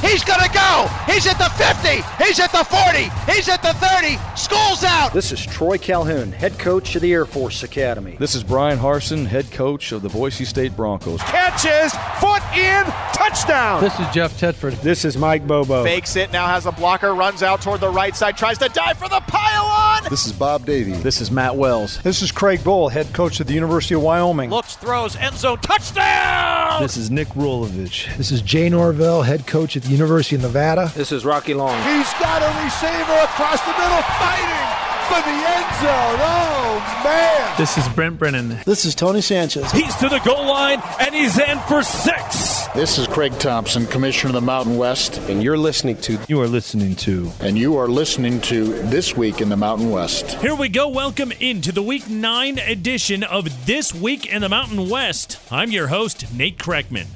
He's 0.00 0.24
going 0.24 0.40
to 0.40 0.50
go. 0.52 0.88
He's 1.06 1.26
at 1.26 1.38
the 1.38 1.50
50. 1.50 2.24
He's 2.24 2.40
at 2.40 2.52
the 2.52 2.64
40. 2.64 3.32
He's 3.32 3.48
at 3.48 3.62
the 3.62 3.72
30. 3.74 4.16
School's 4.36 4.82
out. 4.82 5.12
This 5.12 5.32
is 5.32 5.44
Troy 5.44 5.76
Calhoun, 5.78 6.32
head 6.32 6.58
coach 6.58 6.96
of 6.96 7.02
the 7.02 7.12
Air 7.12 7.26
Force 7.26 7.62
Academy. 7.62 8.16
This 8.18 8.34
is 8.34 8.42
Bryan 8.42 8.78
Harsin, 8.78 9.26
head 9.26 9.50
coach 9.50 9.92
of 9.92 10.02
the 10.02 10.08
Boise 10.08 10.44
State 10.44 10.74
Broncos. 10.76 11.20
Catches, 11.22 11.92
foot 12.18 12.42
in, 12.56 12.84
touchdown. 13.12 13.82
This 13.82 13.98
is 14.00 14.08
Jeff 14.14 14.38
Tedford. 14.40 14.80
This 14.80 15.04
is 15.04 15.16
Mike 15.16 15.46
Bobo. 15.46 15.84
Fakes 15.84 16.16
it, 16.16 16.32
now 16.32 16.46
has 16.46 16.66
a 16.66 16.72
blocker, 16.72 17.14
runs 17.14 17.42
out 17.42 17.60
toward 17.60 17.80
the 17.80 17.90
right 17.90 18.16
side, 18.16 18.36
tries 18.36 18.58
to 18.58 18.68
dive 18.70 18.98
for 18.98 19.08
the 19.08 19.20
pylon. 19.26 20.04
This 20.08 20.26
is 20.26 20.32
Bob 20.32 20.64
Davie. 20.64 20.92
This 20.92 21.20
is 21.20 21.30
Matt 21.30 21.56
Wells. 21.56 22.00
This 22.02 22.22
is 22.22 22.32
Craig 22.32 22.60
Bohl, 22.60 22.90
head 22.90 23.12
coach 23.12 23.40
of 23.40 23.46
the 23.46 23.54
University 23.54 23.94
of 23.94 24.02
Wyoming. 24.02 24.50
Looks, 24.50 24.76
throws, 24.76 25.16
end 25.16 25.36
zone, 25.36 25.58
touchdown. 25.58 26.82
This 26.82 26.96
is 26.96 27.10
Nick 27.10 27.28
Rolovich. 27.28 28.16
This 28.16 28.32
is 28.32 28.40
Jay 28.40 28.68
Norvell, 28.68 29.22
head 29.22 29.46
coach 29.46 29.76
at 29.76 29.82
the 29.82 29.89
University 29.90 30.36
of 30.36 30.42
Nevada. 30.42 30.92
This 30.94 31.12
is 31.12 31.24
Rocky 31.24 31.54
Long. 31.54 31.76
He's 31.82 32.12
got 32.14 32.42
a 32.42 32.64
receiver 32.64 33.18
across 33.24 33.60
the 33.62 33.72
middle 33.72 34.02
fighting 34.18 34.80
for 35.10 35.20
the 35.22 35.36
end 35.36 35.66
zone. 35.82 36.18
Oh, 36.22 37.00
man. 37.04 37.58
This 37.58 37.76
is 37.76 37.88
Brent 37.88 38.16
Brennan. 38.16 38.60
This 38.64 38.84
is 38.84 38.94
Tony 38.94 39.20
Sanchez. 39.20 39.70
He's 39.72 39.94
to 39.96 40.08
the 40.08 40.20
goal 40.20 40.46
line, 40.46 40.80
and 41.00 41.12
he's 41.12 41.36
in 41.38 41.58
for 41.60 41.82
six. 41.82 42.66
This 42.68 42.98
is 42.98 43.08
Craig 43.08 43.36
Thompson, 43.40 43.86
Commissioner 43.86 44.28
of 44.28 44.34
the 44.34 44.40
Mountain 44.40 44.76
West. 44.76 45.18
And 45.28 45.42
you're 45.42 45.58
listening 45.58 45.96
to. 46.02 46.18
You 46.28 46.40
are 46.40 46.46
listening 46.46 46.94
to. 46.96 47.32
And 47.40 47.58
you 47.58 47.76
are 47.76 47.88
listening 47.88 48.40
to 48.42 48.64
This 48.84 49.16
Week 49.16 49.40
in 49.40 49.48
the 49.48 49.56
Mountain 49.56 49.90
West. 49.90 50.34
Here 50.40 50.54
we 50.54 50.68
go. 50.68 50.86
Welcome 50.86 51.32
into 51.40 51.72
the 51.72 51.82
Week 51.82 52.08
9 52.08 52.60
edition 52.60 53.24
of 53.24 53.66
This 53.66 53.92
Week 53.92 54.26
in 54.26 54.42
the 54.42 54.48
Mountain 54.48 54.88
West. 54.88 55.40
I'm 55.50 55.72
your 55.72 55.88
host, 55.88 56.32
Nate 56.32 56.58
Kreckman. 56.58 57.06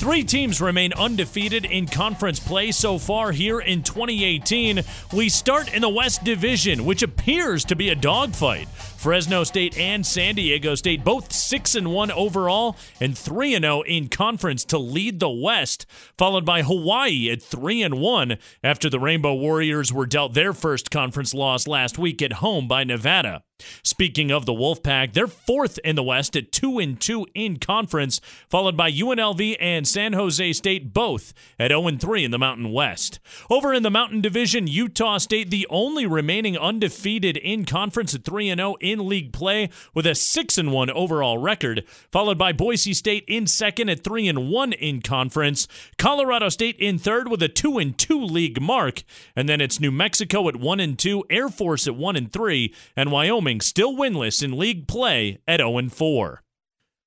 Three 0.00 0.24
teams 0.24 0.62
remain 0.62 0.94
undefeated 0.94 1.66
in 1.66 1.86
conference 1.86 2.40
play 2.40 2.70
so 2.72 2.96
far 2.96 3.32
here 3.32 3.60
in 3.60 3.82
2018. 3.82 4.80
We 5.12 5.28
start 5.28 5.74
in 5.74 5.82
the 5.82 5.90
West 5.90 6.24
Division, 6.24 6.86
which 6.86 7.02
appears 7.02 7.66
to 7.66 7.76
be 7.76 7.90
a 7.90 7.94
dogfight. 7.94 8.66
Fresno 9.00 9.44
State 9.44 9.78
and 9.78 10.04
San 10.04 10.34
Diego 10.34 10.74
State 10.74 11.02
both 11.02 11.32
6 11.32 11.74
and 11.74 11.90
1 11.90 12.10
overall 12.10 12.76
and 13.00 13.16
3 13.16 13.54
and 13.54 13.64
0 13.64 13.80
in 13.86 14.10
conference 14.10 14.62
to 14.66 14.76
lead 14.76 15.20
the 15.20 15.30
West, 15.30 15.86
followed 16.18 16.44
by 16.44 16.60
Hawaii 16.60 17.30
at 17.30 17.42
3 17.42 17.80
and 17.80 17.98
1 17.98 18.36
after 18.62 18.90
the 18.90 19.00
Rainbow 19.00 19.32
Warriors 19.32 19.90
were 19.90 20.04
dealt 20.04 20.34
their 20.34 20.52
first 20.52 20.90
conference 20.90 21.32
loss 21.32 21.66
last 21.66 21.98
week 21.98 22.20
at 22.20 22.34
home 22.34 22.68
by 22.68 22.84
Nevada. 22.84 23.42
Speaking 23.82 24.30
of 24.30 24.46
the 24.46 24.52
Wolfpack, 24.52 25.12
they're 25.12 25.26
fourth 25.26 25.78
in 25.84 25.96
the 25.96 26.02
West 26.02 26.36
at 26.36 26.52
2 26.52 26.78
and 26.78 27.00
2 27.00 27.26
in 27.34 27.58
conference, 27.58 28.20
followed 28.48 28.76
by 28.76 28.90
UNLV 28.90 29.56
and 29.60 29.86
San 29.86 30.12
Jose 30.12 30.52
State 30.52 30.92
both 30.92 31.32
at 31.58 31.70
0 31.70 31.86
and 31.88 32.00
3 32.00 32.24
in 32.24 32.30
the 32.30 32.38
Mountain 32.38 32.72
West. 32.72 33.20
Over 33.48 33.72
in 33.74 33.82
the 33.82 33.90
Mountain 33.90 34.20
Division, 34.20 34.66
Utah 34.66 35.18
State 35.18 35.50
the 35.50 35.66
only 35.70 36.06
remaining 36.06 36.56
undefeated 36.56 37.36
in 37.36 37.64
conference 37.64 38.14
at 38.14 38.24
3 38.24 38.48
and 38.48 38.58
0 38.58 38.76
in 38.90 39.08
league 39.08 39.32
play 39.32 39.70
with 39.94 40.06
a 40.06 40.14
6 40.14 40.58
and 40.58 40.72
1 40.72 40.90
overall 40.90 41.38
record, 41.38 41.84
followed 42.10 42.38
by 42.38 42.52
Boise 42.52 42.94
State 42.94 43.24
in 43.26 43.46
second 43.46 43.88
at 43.88 44.04
3 44.04 44.28
and 44.28 44.50
1 44.50 44.72
in 44.72 45.00
conference, 45.00 45.68
Colorado 45.98 46.48
State 46.48 46.76
in 46.78 46.98
third 46.98 47.28
with 47.28 47.42
a 47.42 47.48
2 47.48 47.78
and 47.78 47.96
2 47.96 48.22
league 48.22 48.60
mark, 48.60 49.02
and 49.36 49.48
then 49.48 49.60
it's 49.60 49.80
New 49.80 49.90
Mexico 49.90 50.48
at 50.48 50.56
1 50.56 50.80
and 50.80 50.98
2, 50.98 51.24
Air 51.30 51.48
Force 51.48 51.86
at 51.86 51.96
1 51.96 52.16
and 52.16 52.32
3, 52.32 52.74
and 52.96 53.12
Wyoming 53.12 53.60
still 53.60 53.96
winless 53.96 54.42
in 54.42 54.58
league 54.58 54.86
play 54.86 55.38
at 55.46 55.60
0 55.60 55.78
and 55.78 55.92
4. 55.92 56.42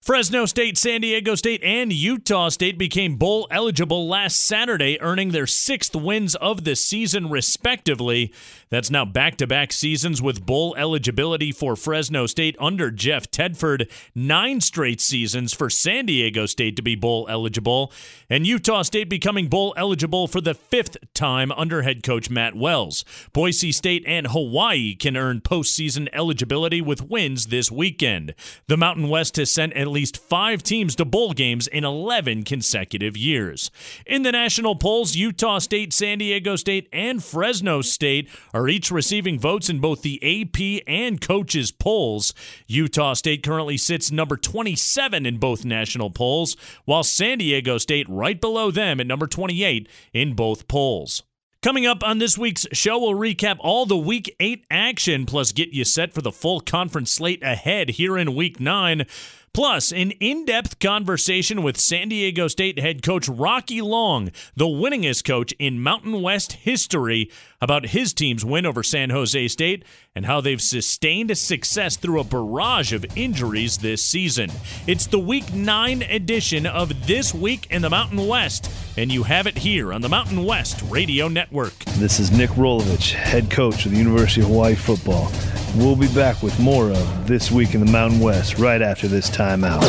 Fresno 0.04 0.46
State, 0.46 0.78
San 0.78 1.00
Diego 1.00 1.34
State, 1.34 1.64
and 1.64 1.94
Utah 1.94 2.50
State 2.50 2.78
became 2.78 3.16
bowl 3.16 3.48
eligible 3.50 4.06
last 4.06 4.46
Saturday, 4.46 5.00
earning 5.00 5.30
their 5.30 5.48
sixth 5.48 5.96
wins 5.96 6.36
of 6.36 6.66
the 6.66 6.76
season, 6.76 7.30
respectively. 7.30 8.34
That's 8.74 8.90
now 8.90 9.06
back 9.06 9.36
to 9.38 9.46
back 9.46 9.72
seasons 9.72 10.20
with 10.20 10.48
bowl 10.48 10.74
eligibility 10.76 11.52
for 11.52 11.76
Fresno 11.76 12.26
State 12.26 12.56
under 12.60 12.90
Jeff 12.90 13.30
Tedford, 13.30 13.88
nine 14.16 14.62
straight 14.62 15.00
seasons 15.00 15.54
for 15.54 15.70
San 15.70 16.08
Diego 16.08 16.48
State 16.48 16.76
to 16.78 16.82
be 16.82 16.96
bowl 16.96 17.28
eligible, 17.30 17.92
and 18.32 18.48
Utah 18.48 18.82
State 18.82 19.12
becoming 19.12 19.48
bowl 19.48 19.76
eligible 19.78 20.26
for 20.26 20.42
the 20.42 20.56
fifth 20.56 20.98
time 21.14 21.52
under 21.52 21.84
head 21.84 22.02
coach 22.02 22.32
Matt 22.32 22.56
Wells. 22.56 23.06
Boise 23.32 23.72
State 23.72 24.04
and 24.08 24.26
Hawaii 24.26 24.96
can 24.96 25.16
earn 25.16 25.42
postseason 25.42 26.10
eligibility 26.12 26.82
with 26.82 27.12
wins 27.12 27.48
this 27.50 27.72
weekend. 27.72 28.34
The 28.66 28.76
Mountain 28.76 29.08
West 29.08 29.36
has 29.36 29.52
sent 29.52 29.74
at 29.74 29.86
least 29.86 30.18
five 30.18 30.64
teams 30.64 30.96
to 30.96 31.06
bowl 31.06 31.34
games 31.34 31.68
in 31.68 31.84
11 31.84 32.42
consecutive 32.42 33.16
years. 33.16 33.70
In 34.08 34.24
the 34.24 34.32
national 34.32 34.78
polls, 34.78 35.16
Utah 35.16 35.60
State, 35.60 35.94
San 35.94 36.18
Diego 36.18 36.56
State, 36.56 36.90
and 36.92 37.24
Fresno 37.24 37.84
State 37.84 38.28
are 38.52 38.63
each 38.68 38.92
receiving 38.92 39.40
votes 39.40 39.70
in 39.70 39.80
both 39.80 40.02
the 40.02 40.20
AP 40.24 40.84
and 40.88 41.22
coaches 41.22 41.72
polls. 41.72 42.34
Utah 42.68 43.14
State 43.14 43.44
currently 43.44 43.78
sits 43.78 44.12
number 44.12 44.38
27 44.38 45.26
in 45.26 45.38
both 45.38 45.66
national 45.66 46.10
polls, 46.10 46.56
while 46.86 47.04
San 47.04 47.40
Diego 47.40 47.78
State 47.78 48.08
right 48.10 48.40
below 48.40 48.72
them 48.72 49.00
at 49.00 49.08
number 49.08 49.28
28 49.28 49.88
in 50.14 50.34
both 50.34 50.68
polls. 50.68 51.24
Coming 51.64 51.86
up 51.86 52.04
on 52.04 52.18
this 52.18 52.38
week's 52.38 52.68
show, 52.74 53.00
we'll 53.00 53.14
recap 53.14 53.56
all 53.60 53.86
the 53.86 53.96
Week 53.96 54.36
8 54.42 54.66
action, 54.70 55.26
plus 55.26 55.54
get 55.54 55.70
you 55.70 55.86
set 55.86 56.12
for 56.12 56.22
the 56.22 56.30
full 56.30 56.60
conference 56.60 57.10
slate 57.10 57.42
ahead 57.42 57.92
here 57.92 58.18
in 58.18 58.36
Week 58.36 58.60
9. 58.60 59.06
Plus, 59.54 59.92
an 59.92 60.10
in 60.14 60.46
depth 60.46 60.80
conversation 60.80 61.62
with 61.62 61.80
San 61.80 62.10
Diego 62.10 62.48
State 62.48 62.80
head 62.80 63.04
coach 63.04 63.30
Rocky 63.30 63.82
Long, 63.82 64.32
the 64.56 64.66
winningest 64.66 65.26
coach 65.26 65.54
in 65.60 65.80
Mountain 65.80 66.24
West 66.24 66.54
history, 66.54 67.30
about 67.62 67.86
his 67.86 68.16
team's 68.16 68.44
win 68.44 68.66
over 68.66 68.82
San 68.82 69.12
Jose 69.12 69.48
State 69.50 69.86
and 70.16 70.26
how 70.26 70.42
they've 70.42 70.60
sustained 70.60 71.38
success 71.38 71.98
through 71.98 72.20
a 72.20 72.24
barrage 72.24 72.94
of 72.94 73.06
injuries 73.16 73.78
this 73.78 74.04
season. 74.04 74.52
It's 74.88 75.06
the 75.06 75.20
Week 75.20 75.54
9 75.54 76.02
edition 76.02 76.66
of 76.66 77.06
This 77.06 77.32
Week 77.32 77.68
in 77.70 77.84
the 77.84 77.92
Mountain 77.92 78.28
West, 78.28 78.72
and 78.98 79.12
you 79.12 79.22
have 79.22 79.46
it 79.46 79.60
here 79.60 79.94
on 79.94 80.02
the 80.02 80.10
Mountain 80.10 80.44
West 80.44 80.82
Radio 80.90 81.28
Network. 81.28 81.78
This 82.00 82.20
is 82.20 82.32
Nick 82.32 82.50
Rolovich, 82.52 83.12
head 83.12 83.52
coach 83.52 83.86
of 83.86 83.92
the 83.92 83.98
University 84.00 84.42
of 84.42 84.48
Hawaii 84.48 84.74
football. 84.74 85.32
We'll 85.76 85.96
be 85.96 86.08
back 86.14 86.44
with 86.44 86.60
more 86.60 86.92
of 86.92 87.28
This 87.28 87.50
Week 87.50 87.74
in 87.74 87.84
the 87.84 87.92
Mountain 87.92 88.20
West 88.20 88.60
right 88.60 88.80
after 88.80 89.08
this 89.08 89.28
timeout. 89.32 89.82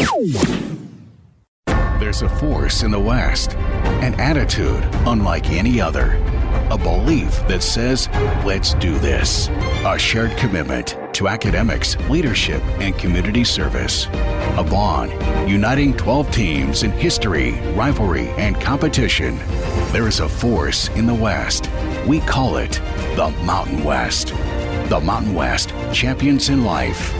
There's 2.00 2.22
a 2.22 2.28
force 2.38 2.82
in 2.82 2.90
the 2.90 2.98
West, 2.98 3.54
an 3.54 4.18
attitude 4.18 4.82
unlike 5.06 5.50
any 5.50 5.82
other, 5.82 6.14
a 6.70 6.78
belief 6.78 7.32
that 7.48 7.62
says, 7.62 8.08
let's 8.46 8.72
do 8.74 8.98
this, 8.98 9.48
a 9.84 9.98
shared 9.98 10.34
commitment 10.38 10.96
to 11.12 11.28
academics, 11.28 11.96
leadership, 12.08 12.62
and 12.80 12.96
community 12.98 13.44
service, 13.44 14.06
a 14.06 14.66
bond 14.68 15.12
uniting 15.48 15.94
12 15.94 16.30
teams 16.30 16.82
in 16.82 16.92
history, 16.92 17.52
rivalry, 17.74 18.28
and 18.38 18.58
competition. 18.58 19.36
There 19.92 20.08
is 20.08 20.20
a 20.20 20.28
force 20.30 20.88
in 20.90 21.04
the 21.04 21.14
West. 21.14 21.68
We 22.06 22.20
call 22.20 22.56
it 22.56 22.80
the 23.16 23.34
Mountain 23.44 23.84
West. 23.84 24.32
The 24.88 25.00
Mountain 25.00 25.34
West, 25.34 25.72
champions 25.92 26.48
in 26.50 26.64
life. 26.64 27.12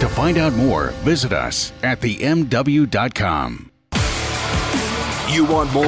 To 0.00 0.08
find 0.08 0.38
out 0.38 0.54
more, 0.54 0.88
visit 1.04 1.32
us 1.32 1.72
at 1.82 2.00
themw.com. 2.00 3.69
You 5.30 5.44
want 5.44 5.72
more? 5.72 5.86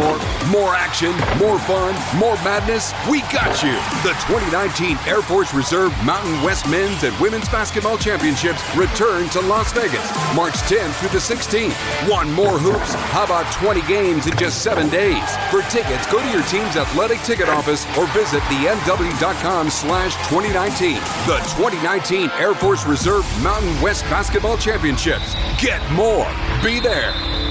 More 0.53 0.73
action? 0.73 1.11
More 1.37 1.59
fun? 1.59 1.95
More 2.17 2.37
madness? 2.45 2.93
We 3.11 3.23
got 3.23 3.61
you! 3.61 3.73
The 4.07 4.15
2019 4.31 4.97
Air 5.05 5.21
Force 5.21 5.53
Reserve 5.53 5.93
Mountain 6.05 6.41
West 6.43 6.69
Men's 6.69 7.03
and 7.03 7.19
Women's 7.19 7.49
Basketball 7.49 7.99
Championships 7.99 8.63
return 8.77 9.29
to 9.31 9.41
Las 9.41 9.73
Vegas 9.73 10.09
March 10.37 10.55
10th 10.71 10.93
through 11.01 11.09
the 11.09 11.19
16th. 11.19 11.75
Want 12.09 12.31
more 12.31 12.57
hoops? 12.57 12.95
How 13.11 13.25
about 13.25 13.53
20 13.55 13.83
games 13.83 14.29
in 14.29 14.37
just 14.37 14.63
seven 14.63 14.89
days? 14.91 15.25
For 15.51 15.63
tickets, 15.63 16.07
go 16.07 16.21
to 16.23 16.31
your 16.31 16.45
team's 16.45 16.77
athletic 16.77 17.19
ticket 17.23 17.49
office 17.49 17.85
or 17.99 18.07
visit 18.13 18.43
themw.com 18.43 19.71
slash 19.71 20.15
2019. 20.29 20.95
The 21.27 21.39
2019 21.59 22.31
Air 22.39 22.55
Force 22.55 22.87
Reserve 22.87 23.27
Mountain 23.43 23.81
West 23.81 24.05
Basketball 24.05 24.57
Championships. 24.57 25.35
Get 25.61 25.83
more. 25.91 26.31
Be 26.63 26.79
there. 26.79 27.42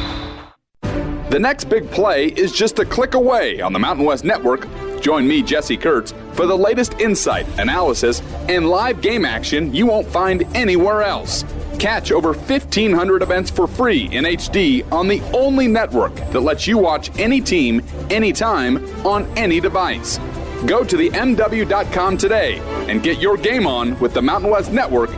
The 1.31 1.39
next 1.39 1.69
big 1.69 1.89
play 1.89 2.25
is 2.25 2.51
just 2.51 2.80
a 2.80 2.86
click 2.86 3.13
away 3.13 3.62
on 3.62 3.72
the 3.72 3.80
Mountain 3.80 4.04
West 4.04 4.25
Network. 4.25 4.68
Join 5.00 5.25
me, 5.25 5.42
Jesse 5.42 5.78
Kurtz, 5.78 6.13
for 6.33 6.45
the 6.45 6.57
latest 6.57 7.00
insight, 7.00 7.48
analysis, 7.57 8.22
and 8.50 8.69
live 8.69 9.00
game 9.00 9.24
action 9.24 9.74
you 9.74 9.86
won't 9.86 10.06
find 10.06 10.44
anywhere 10.54 11.04
else. 11.04 11.45
Catch 11.80 12.12
over 12.12 12.33
1,500 12.33 13.22
events 13.22 13.50
for 13.50 13.66
free 13.66 14.10
in 14.12 14.25
HD 14.25 14.86
on 14.92 15.07
the 15.07 15.22
only 15.33 15.69
network 15.69 16.13
that 16.16 16.42
lets 16.42 16.68
you 16.68 16.78
watch 16.78 17.18
any 17.18 17.39
team, 17.39 17.81
anytime, 18.10 18.83
on 19.06 19.25
any 19.38 19.62
device. 19.62 20.18
Go 20.66 20.83
to 20.83 20.98
the 20.98 21.12
MW.com 21.12 22.18
today 22.18 22.60
and 22.89 23.01
get 23.01 23.19
your 23.22 23.38
game 23.38 23.66
on 23.66 23.98
with 24.01 24.13
the 24.13 24.22
Mountain 24.22 24.50
West 24.50 24.74
Network 24.74 25.10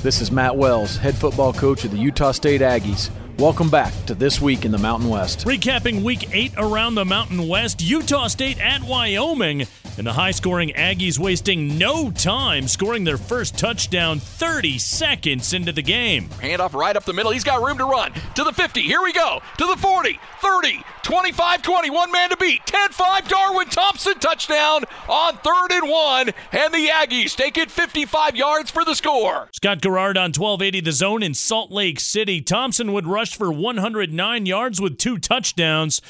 This 0.00 0.20
is 0.20 0.30
Matt 0.30 0.56
Wells, 0.56 0.96
head 0.96 1.16
football 1.16 1.52
coach 1.52 1.84
of 1.84 1.90
the 1.90 1.98
Utah 1.98 2.30
State 2.30 2.60
Aggies. 2.60 3.10
Welcome 3.38 3.70
back 3.70 3.92
to 4.06 4.16
This 4.16 4.40
Week 4.40 4.64
in 4.64 4.72
the 4.72 4.78
Mountain 4.78 5.08
West. 5.08 5.46
Recapping 5.46 6.02
week 6.02 6.34
eight 6.34 6.52
around 6.56 6.96
the 6.96 7.04
Mountain 7.04 7.46
West, 7.46 7.80
Utah 7.80 8.26
State 8.26 8.58
at 8.58 8.82
Wyoming. 8.82 9.64
And 9.96 10.06
the 10.06 10.12
high 10.12 10.32
scoring 10.32 10.70
Aggies 10.70 11.20
wasting 11.20 11.78
no 11.78 12.10
time 12.10 12.66
scoring 12.66 13.04
their 13.04 13.16
first 13.16 13.56
touchdown 13.56 14.18
30 14.18 14.78
seconds 14.78 15.52
into 15.52 15.70
the 15.70 15.82
game. 15.82 16.28
Handoff 16.40 16.72
right 16.72 16.96
up 16.96 17.04
the 17.04 17.12
middle. 17.12 17.30
He's 17.30 17.44
got 17.44 17.62
room 17.62 17.78
to 17.78 17.84
run. 17.84 18.12
To 18.34 18.42
the 18.44 18.52
50. 18.52 18.80
Here 18.80 19.02
we 19.02 19.12
go. 19.12 19.40
To 19.58 19.66
the 19.66 19.76
40, 19.76 20.18
30, 20.40 20.82
25 21.02 21.62
20. 21.62 21.90
One 21.90 22.12
man 22.12 22.30
to 22.30 22.36
beat. 22.36 22.64
10 22.66 22.90
5. 22.90 23.28
Darwin 23.28 23.68
Thompson 23.68 24.18
touchdown 24.20 24.82
on 25.08 25.36
third 25.38 25.72
and 25.72 25.88
one. 25.90 26.30
And 26.52 26.72
the 26.72 26.88
Aggies 26.88 27.34
take 27.34 27.56
it 27.58 27.70
55 27.70 28.36
yards 28.36 28.70
for 28.70 28.84
the 28.84 28.94
score. 28.94 29.48
Scott 29.52 29.80
Garrard 29.80 30.16
on 30.16 30.30
1280 30.30 30.80
The 30.80 30.92
Zone 30.92 31.22
in 31.24 31.34
Salt 31.34 31.72
Lake 31.72 31.98
City. 31.98 32.40
Thompson 32.40 32.92
would 32.92 33.06
rush 33.08 33.27
for 33.36 33.52
109 33.52 34.46
yards 34.46 34.80
with 34.80 34.98
two 34.98 35.18
touchdowns. 35.18 36.00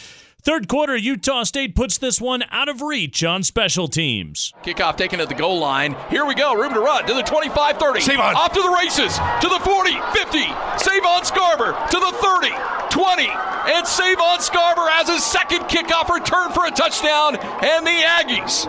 Third 0.41 0.69
quarter, 0.69 0.97
Utah 0.97 1.43
State 1.43 1.75
puts 1.75 1.99
this 1.99 2.20
one 2.20 2.44
out 2.50 2.69
of 2.69 2.81
reach 2.81 3.25
on 3.25 3.43
special 3.43 3.88
teams. 3.88 4.53
Kickoff 4.62 4.97
taken 4.97 5.20
at 5.20 5.29
the 5.29 5.35
goal 5.35 5.59
line. 5.59 5.97
Here 6.11 6.25
we 6.25 6.35
go. 6.35 6.55
Room 6.55 6.73
to 6.75 6.81
run 6.81 7.06
to 7.06 7.15
the 7.15 7.23
25 7.23 7.76
30. 7.76 8.00
Savon. 8.00 8.37
Off 8.37 8.53
to 8.53 8.62
the 8.62 8.70
races. 8.70 9.17
To 9.41 9.49
the 9.49 9.61
40 9.65 9.91
50. 10.12 10.38
Savon 10.79 11.23
Scarver 11.25 11.91
to 11.91 11.99
the 11.99 12.12
30 12.23 12.55
20. 12.91 13.29
And 13.75 13.87
Savon 13.87 14.38
Scarver 14.38 14.88
has 14.88 15.09
his 15.09 15.25
second 15.25 15.62
kickoff 15.62 16.09
return 16.09 16.53
for 16.53 16.67
a 16.67 16.71
touchdown. 16.71 17.37
And 17.37 17.87
the 17.87 17.91
Aggies 17.91 18.64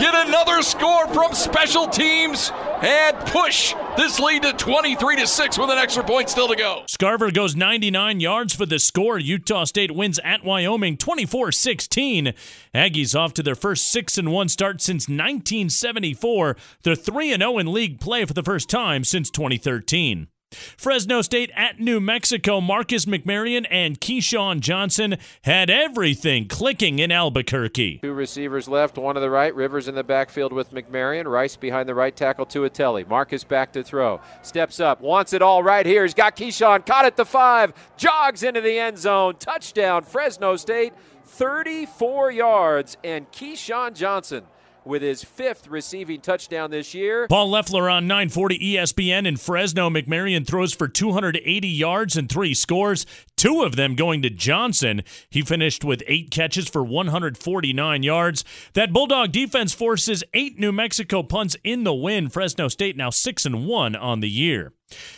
get 0.00 0.14
another 0.14 0.62
score 0.62 1.06
from 1.08 1.34
special 1.34 1.86
teams 1.86 2.50
and 2.82 3.16
push 3.26 3.74
this 3.96 4.18
lead 4.18 4.42
to 4.42 4.52
23 4.54 5.16
to 5.16 5.26
6 5.26 5.58
with 5.58 5.70
an 5.70 5.78
extra 5.78 6.02
point 6.02 6.30
still 6.30 6.48
to 6.48 6.56
go. 6.56 6.82
Scarver 6.86 7.32
goes 7.32 7.54
99 7.54 8.20
yards 8.20 8.54
for 8.54 8.64
the 8.64 8.78
score. 8.78 9.18
Utah 9.18 9.64
State 9.64 9.90
wins 9.90 10.18
at 10.24 10.42
Wyoming 10.42 10.96
24-16. 10.96 12.34
Aggies 12.74 13.18
off 13.18 13.34
to 13.34 13.42
their 13.42 13.54
first 13.54 13.90
6 13.90 14.16
and 14.16 14.32
1 14.32 14.48
start 14.48 14.80
since 14.80 15.02
1974. 15.02 16.56
They're 16.82 16.94
3 16.94 17.32
and 17.32 17.42
0 17.42 17.58
in 17.58 17.72
league 17.72 18.00
play 18.00 18.24
for 18.24 18.34
the 18.34 18.42
first 18.42 18.70
time 18.70 19.04
since 19.04 19.30
2013. 19.30 20.28
Fresno 20.52 21.22
State 21.22 21.50
at 21.54 21.78
New 21.78 22.00
Mexico. 22.00 22.60
Marcus 22.60 23.04
McMaryion 23.04 23.66
and 23.70 24.00
KeeSean 24.00 24.60
Johnson 24.60 25.16
had 25.42 25.70
everything 25.70 26.48
clicking 26.48 26.98
in 26.98 27.12
Albuquerque. 27.12 27.98
Two 28.02 28.12
receivers 28.12 28.68
left, 28.68 28.98
one 28.98 29.14
to 29.14 29.20
the 29.20 29.30
right. 29.30 29.54
Rivers 29.54 29.88
in 29.88 29.94
the 29.94 30.02
backfield 30.02 30.52
with 30.52 30.72
McMaryion. 30.72 31.26
Rice 31.26 31.56
behind 31.56 31.88
the 31.88 31.94
right 31.94 32.14
tackle 32.14 32.46
to 32.46 32.60
Atelli. 32.60 33.06
Marcus 33.06 33.44
back 33.44 33.72
to 33.72 33.82
throw. 33.82 34.20
Steps 34.42 34.80
up, 34.80 35.00
wants 35.00 35.32
it 35.32 35.42
all 35.42 35.62
right 35.62 35.86
here. 35.86 36.02
He's 36.02 36.14
got 36.14 36.36
Keyshawn 36.36 36.84
caught 36.84 37.04
at 37.04 37.16
the 37.16 37.24
five. 37.24 37.72
Jogs 37.96 38.42
into 38.42 38.60
the 38.60 38.78
end 38.78 38.98
zone. 38.98 39.36
Touchdown, 39.38 40.02
Fresno 40.02 40.56
State. 40.56 40.92
34 41.24 42.32
yards, 42.32 42.96
and 43.04 43.30
KeeSean 43.30 43.94
Johnson 43.94 44.42
with 44.84 45.02
his 45.02 45.22
fifth 45.22 45.68
receiving 45.68 46.20
touchdown 46.20 46.70
this 46.70 46.94
year. 46.94 47.26
Paul 47.28 47.50
Loeffler 47.50 47.90
on 47.90 48.06
940 48.06 48.58
ESPN 48.58 49.26
in 49.26 49.36
Fresno. 49.36 49.90
McMaryion 49.90 50.46
throws 50.46 50.72
for 50.74 50.88
280 50.88 51.68
yards 51.68 52.16
and 52.16 52.28
three 52.28 52.54
scores, 52.54 53.06
two 53.40 53.62
of 53.62 53.74
them 53.74 53.94
going 53.94 54.20
to 54.20 54.28
Johnson. 54.28 55.02
He 55.30 55.40
finished 55.40 55.82
with 55.82 56.02
eight 56.06 56.30
catches 56.30 56.68
for 56.68 56.84
149 56.84 58.02
yards. 58.02 58.44
That 58.74 58.92
Bulldog 58.92 59.32
defense 59.32 59.72
forces 59.72 60.22
eight 60.34 60.58
New 60.58 60.72
Mexico 60.72 61.22
punts 61.22 61.56
in 61.64 61.84
the 61.84 61.94
win. 61.94 62.28
Fresno 62.28 62.68
State 62.68 62.98
now 62.98 63.08
6 63.08 63.46
and 63.46 63.66
1 63.66 63.96
on 63.96 64.20
the 64.20 64.28
year. 64.28 64.74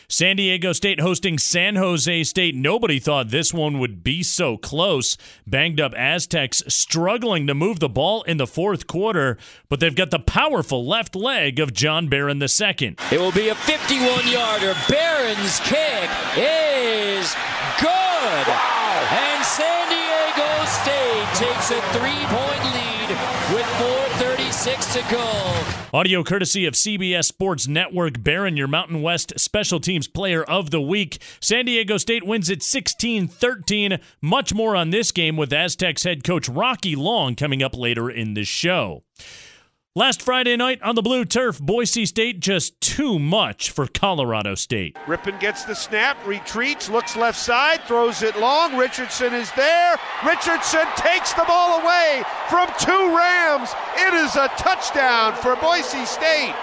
San 0.09 0.37
Diego 0.37 0.73
State 0.73 1.01
hosting 1.01 1.37
San 1.37 1.75
Jose 1.77 2.23
State. 2.25 2.55
Nobody 2.55 3.01
thought 3.01 3.31
this 3.31 3.53
one 3.53 3.81
would 3.81 4.05
be 4.05 4.23
so 4.23 4.57
close. 4.57 5.17
Banged 5.45 5.81
up 5.81 5.93
Aztecs 5.97 6.63
struggling 6.69 7.49
to 7.49 7.55
move 7.55 7.81
the 7.81 7.89
ball 7.89 8.23
in 8.23 8.37
the 8.37 8.47
fourth 8.47 8.87
quarter, 8.87 9.37
but 9.69 9.81
they've 9.81 9.95
got 9.95 10.11
the 10.11 10.19
powerful 10.19 10.87
left 10.87 11.17
leg 11.17 11.59
of 11.59 11.73
John 11.73 12.09
Barron 12.09 12.41
II. 12.41 12.97
It 13.11 13.19
will 13.19 13.33
be 13.33 13.49
a 13.49 13.55
51 13.55 14.29
yarder. 14.29 14.75
Barron's 14.89 15.59
kick 15.61 16.11
is 16.37 17.35
good. 18.23 18.47
Wow. 18.47 19.09
And 19.11 19.45
San 19.45 19.89
Diego 19.91 20.51
State 20.67 21.29
takes 21.35 21.71
a 21.71 21.81
three 21.93 22.25
point 22.31 22.65
lead 22.75 23.09
with 23.53 23.67
4.36 24.21 24.93
to 24.95 25.11
go. 25.11 25.99
Audio 25.99 26.23
courtesy 26.23 26.65
of 26.67 26.75
CBS 26.75 27.25
Sports 27.25 27.67
Network. 27.67 28.23
Barron, 28.23 28.57
your 28.57 28.69
Mountain 28.69 29.03
West 29.03 29.39
Special 29.39 29.81
Teams 29.81 30.07
Player 30.07 30.45
of 30.45 30.71
the 30.71 30.81
Week. 30.81 31.21
San 31.41 31.65
Diego 31.65 31.97
State 31.97 32.25
wins 32.25 32.49
it 32.49 32.63
16 32.63 33.29
13. 33.29 33.99
Much 34.21 34.55
more 34.55 34.77
on 34.77 34.91
this 34.91 35.11
game 35.11 35.37
with 35.37 35.53
Aztecs 35.53 36.05
head 36.05 36.23
coach 36.23 36.49
Rocky 36.49 36.95
Long 36.95 37.35
coming 37.35 37.63
up 37.63 37.77
later 37.77 38.09
in 38.09 38.35
the 38.35 38.45
show. 38.45 39.03
Last 39.95 40.23
Friday 40.23 40.57
night 40.57 40.81
on 40.81 40.95
the 40.95 41.03
blue 41.03 41.27
turf, 41.27 41.61
Boise 41.61 42.07
State 42.07 42.41
just 42.41 42.81
too 42.81 43.19
much 43.19 43.71
for 43.71 43.87
Colorado 43.87 44.55
State. 44.55 44.97
Rypien 45.05 45.39
gets 45.39 45.65
the 45.67 45.75
snap, 45.75 46.17
retreats, 46.27 46.89
looks 46.89 47.15
left 47.15 47.39
side, 47.39 47.83
throws 47.83 48.23
it 48.23 48.35
long. 48.39 48.75
Richardson 48.79 49.35
is 49.35 49.53
there. 49.53 49.97
Richardson 50.27 50.87
takes 50.97 51.35
the 51.35 51.45
ball 51.47 51.83
away 51.83 52.23
from 52.49 52.69
two 52.81 53.15
Rams. 53.15 53.69
It 53.99 54.15
is 54.15 54.35
a 54.37 54.49
touchdown 54.57 55.35
for 55.35 55.57
Boise 55.57 56.07
State. 56.07 56.55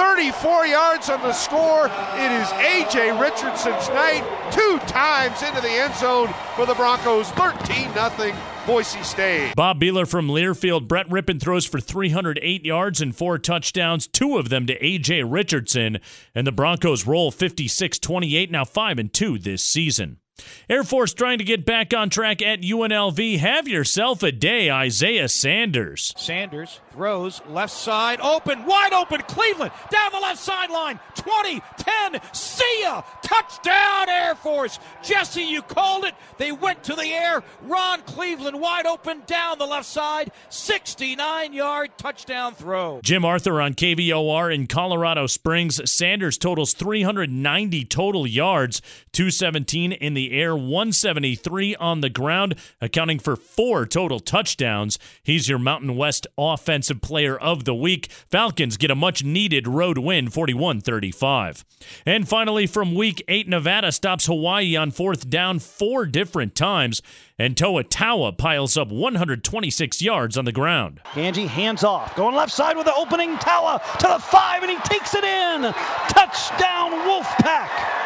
34 0.00 0.66
yards 0.66 1.10
on 1.10 1.20
the 1.20 1.32
score. 1.34 1.84
It 2.14 2.32
is 2.32 2.50
A.J. 2.52 3.20
Richardson's 3.20 3.86
night. 3.90 4.24
Two 4.50 4.78
times 4.86 5.42
into 5.42 5.60
the 5.60 5.68
end 5.68 5.94
zone 5.94 6.32
for 6.56 6.64
the 6.64 6.74
Broncos. 6.74 7.28
13 7.32 7.92
0 7.92 8.36
Boise 8.66 9.02
State. 9.02 9.54
Bob 9.54 9.78
Behler 9.78 10.08
from 10.08 10.28
Learfield. 10.28 10.88
Brett 10.88 11.06
Rypien 11.10 11.38
throws 11.38 11.66
for 11.66 11.80
308 11.80 12.64
yards 12.64 13.02
and 13.02 13.14
four 13.14 13.36
touchdowns, 13.36 14.06
two 14.06 14.38
of 14.38 14.48
them 14.48 14.66
to 14.68 14.82
A.J. 14.82 15.24
Richardson. 15.24 15.98
And 16.34 16.46
the 16.46 16.52
Broncos 16.52 17.06
roll 17.06 17.30
56 17.30 17.98
28, 17.98 18.50
now 18.50 18.64
5 18.64 18.98
and 18.98 19.12
2 19.12 19.38
this 19.38 19.62
season. 19.62 20.19
Air 20.68 20.84
Force 20.84 21.14
trying 21.14 21.38
to 21.38 21.44
get 21.44 21.64
back 21.64 21.94
on 21.94 22.10
track 22.10 22.42
at 22.42 22.60
UNLV. 22.60 23.38
Have 23.38 23.68
yourself 23.68 24.22
a 24.22 24.32
day, 24.32 24.70
Isaiah 24.70 25.28
Sanders. 25.28 26.12
Sanders 26.16 26.80
throws 26.92 27.40
left 27.48 27.72
side 27.72 28.20
open, 28.20 28.64
wide 28.66 28.92
open. 28.92 29.20
Cleveland 29.22 29.72
down 29.90 30.12
the 30.12 30.20
left 30.20 30.38
sideline. 30.40 31.00
20, 31.16 31.60
10, 31.76 32.20
see 32.32 32.82
ya. 32.82 33.02
Touchdown, 33.22 34.08
Air 34.08 34.34
Force. 34.34 34.78
Jesse, 35.02 35.42
you 35.42 35.62
called 35.62 36.04
it. 36.04 36.14
They 36.38 36.52
went 36.52 36.82
to 36.84 36.94
the 36.94 37.06
air. 37.06 37.42
Ron 37.62 38.02
Cleveland 38.02 38.60
wide 38.60 38.86
open 38.86 39.22
down 39.26 39.58
the 39.58 39.66
left 39.66 39.86
side. 39.86 40.30
69 40.48 41.52
yard 41.52 41.90
touchdown 41.96 42.54
throw. 42.54 43.00
Jim 43.02 43.24
Arthur 43.24 43.60
on 43.60 43.74
KVOR 43.74 44.54
in 44.54 44.66
Colorado 44.66 45.26
Springs. 45.26 45.80
Sanders 45.90 46.38
totals 46.38 46.72
390 46.72 47.84
total 47.84 48.26
yards, 48.26 48.80
217 49.12 49.92
in 49.92 50.14
the 50.14 50.29
air, 50.30 50.54
173 50.56 51.76
on 51.76 52.00
the 52.00 52.08
ground, 52.08 52.54
accounting 52.80 53.18
for 53.18 53.36
four 53.36 53.86
total 53.86 54.20
touchdowns. 54.20 54.98
He's 55.22 55.48
your 55.48 55.58
Mountain 55.58 55.96
West 55.96 56.26
Offensive 56.38 57.00
Player 57.00 57.36
of 57.36 57.64
the 57.64 57.74
Week. 57.74 58.10
Falcons 58.10 58.76
get 58.76 58.90
a 58.90 58.94
much 58.94 59.24
needed 59.24 59.66
road 59.68 59.98
win, 59.98 60.28
41 60.30 60.80
35. 60.80 61.64
And 62.06 62.28
finally, 62.28 62.66
from 62.66 62.94
week 62.94 63.22
eight, 63.28 63.48
Nevada 63.48 63.92
stops 63.92 64.26
Hawaii 64.26 64.76
on 64.76 64.90
fourth 64.90 65.28
down 65.28 65.58
four 65.58 66.06
different 66.06 66.54
times, 66.54 67.02
and 67.38 67.56
Toa 67.56 67.84
Taua 67.84 68.36
piles 68.36 68.76
up 68.76 68.88
126 68.88 70.02
yards 70.02 70.36
on 70.36 70.44
the 70.44 70.52
ground. 70.52 71.00
Gangi 71.12 71.46
hands 71.46 71.84
off, 71.84 72.14
going 72.16 72.34
left 72.34 72.52
side 72.52 72.76
with 72.76 72.86
the 72.86 72.94
opening 72.94 73.36
Taua 73.36 73.80
to 73.98 74.06
the 74.06 74.18
five, 74.18 74.62
and 74.62 74.70
he 74.70 74.78
takes 74.78 75.14
it 75.14 75.24
in. 75.24 75.62
Touchdown, 76.08 76.92
Wolfpack. 77.08 77.99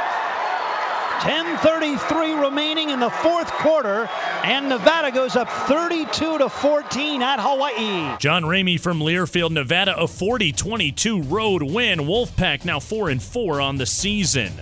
10:33 1.25 2.35
remaining 2.39 2.91
in 2.91 3.01
the 3.01 3.09
fourth 3.09 3.51
quarter, 3.51 4.07
and 4.43 4.69
Nevada 4.69 5.11
goes 5.11 5.37
up 5.37 5.49
32 5.49 6.37
to 6.37 6.51
14 6.51 7.23
at 7.23 7.41
Hawaii. 7.41 8.15
John 8.19 8.43
Ramey 8.43 8.79
from 8.79 9.01
Learfield, 9.01 9.51
Nevada, 9.51 9.97
a 9.99 10.07
40-22 10.07 11.23
road 11.31 11.63
win. 11.63 12.01
Wolfpack 12.01 12.67
now 12.67 12.79
four 12.79 13.09
and 13.09 13.23
four 13.23 13.59
on 13.59 13.79
the 13.79 13.87
season. 13.87 14.53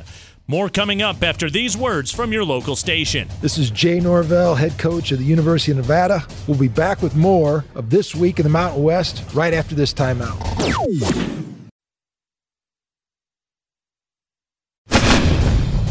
More 0.47 0.69
coming 0.69 1.03
up 1.03 1.25
after 1.25 1.51
these 1.51 1.77
words 1.77 2.13
from 2.13 2.33
your 2.33 2.45
local 2.45 2.77
station. 2.77 3.27
This 3.41 3.59
is 3.59 3.71
Jay 3.71 3.99
Norvell, 3.99 4.55
head 4.55 4.79
coach 4.79 5.11
of 5.11 5.19
the 5.19 5.25
University 5.25 5.73
of 5.73 5.79
Nevada. 5.79 6.25
We'll 6.47 6.59
be 6.59 6.69
back 6.69 7.03
with 7.03 7.17
more 7.17 7.65
of 7.75 7.91
This 7.91 8.15
Week 8.15 8.39
in 8.39 8.45
the 8.45 8.51
Mountain 8.51 8.85
West 8.85 9.25
right 9.35 9.53
after 9.53 9.75
this 9.75 9.93
timeout. 9.93 10.39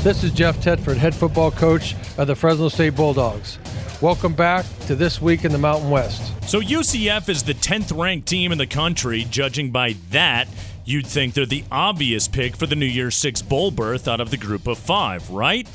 This 0.04 0.24
is 0.24 0.32
Jeff 0.32 0.58
Tedford, 0.58 0.98
head 0.98 1.14
football 1.14 1.52
coach 1.52 1.94
of 2.18 2.26
the 2.26 2.34
Fresno 2.34 2.70
State 2.70 2.96
Bulldogs. 2.96 3.60
Welcome 4.02 4.34
back 4.34 4.66
to 4.88 4.96
This 4.96 5.22
Week 5.22 5.46
in 5.46 5.52
the 5.52 5.60
Mountain 5.60 5.92
West. 5.92 6.34
So, 6.50 6.60
UCF 6.60 7.30
is 7.30 7.44
the 7.44 7.54
10th 7.54 7.96
ranked 7.96 8.28
team 8.28 8.52
in 8.52 8.58
the 8.58 8.66
country. 8.66 9.28
Judging 9.30 9.70
by 9.70 9.96
that, 10.10 10.48
you'd 10.86 11.06
think 11.06 11.36
they're 11.36 11.46
the 11.46 11.64
obvious 11.72 12.28
pick 12.28 12.56
for 12.56 12.66
the 12.66 12.76
New 12.76 12.88
Year's 12.88 13.16
Six 13.16 13.44
Bowl 13.44 13.70
berth 13.70 14.08
out 14.08 14.20
of 14.20 14.32
the 14.32 14.38
group 14.38 14.66
of 14.66 14.80
five, 14.80 15.30
right? 15.30 15.70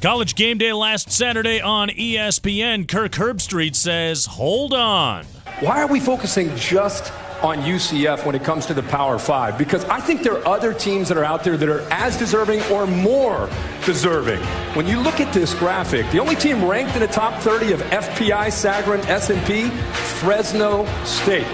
College 0.00 0.36
game 0.36 0.58
day 0.58 0.72
last 0.72 1.10
Saturday 1.10 1.60
on 1.60 1.88
ESPN. 1.88 2.86
Kirk 2.86 3.10
Herbstreit 3.10 3.74
says, 3.74 4.26
Hold 4.26 4.72
on. 4.72 5.24
Why 5.58 5.82
are 5.82 5.88
we 5.88 5.98
focusing 5.98 6.54
just 6.54 7.12
on 7.42 7.58
UCF 7.58 8.24
when 8.24 8.34
it 8.34 8.44
comes 8.44 8.66
to 8.66 8.74
the 8.74 8.82
Power 8.82 9.18
Five? 9.18 9.58
Because 9.58 9.84
I 9.86 10.00
think 10.00 10.22
there 10.22 10.38
are 10.38 10.46
other 10.46 10.72
teams 10.72 11.08
that 11.08 11.16
are 11.16 11.24
out 11.24 11.44
there 11.44 11.56
that 11.56 11.68
are 11.68 11.86
as 11.90 12.16
deserving 12.16 12.62
or 12.64 12.86
more 12.86 13.48
deserving. 13.84 14.40
When 14.74 14.86
you 14.86 15.00
look 15.00 15.20
at 15.20 15.32
this 15.32 15.54
graphic, 15.54 16.10
the 16.10 16.18
only 16.18 16.36
team 16.36 16.64
ranked 16.64 16.94
in 16.94 17.00
the 17.00 17.08
top 17.08 17.40
30 17.42 17.72
of 17.72 17.80
FPI, 17.82 18.48
Sagarin, 18.48 19.04
S&P, 19.06 19.70
Fresno 20.20 20.86
State. 21.04 21.46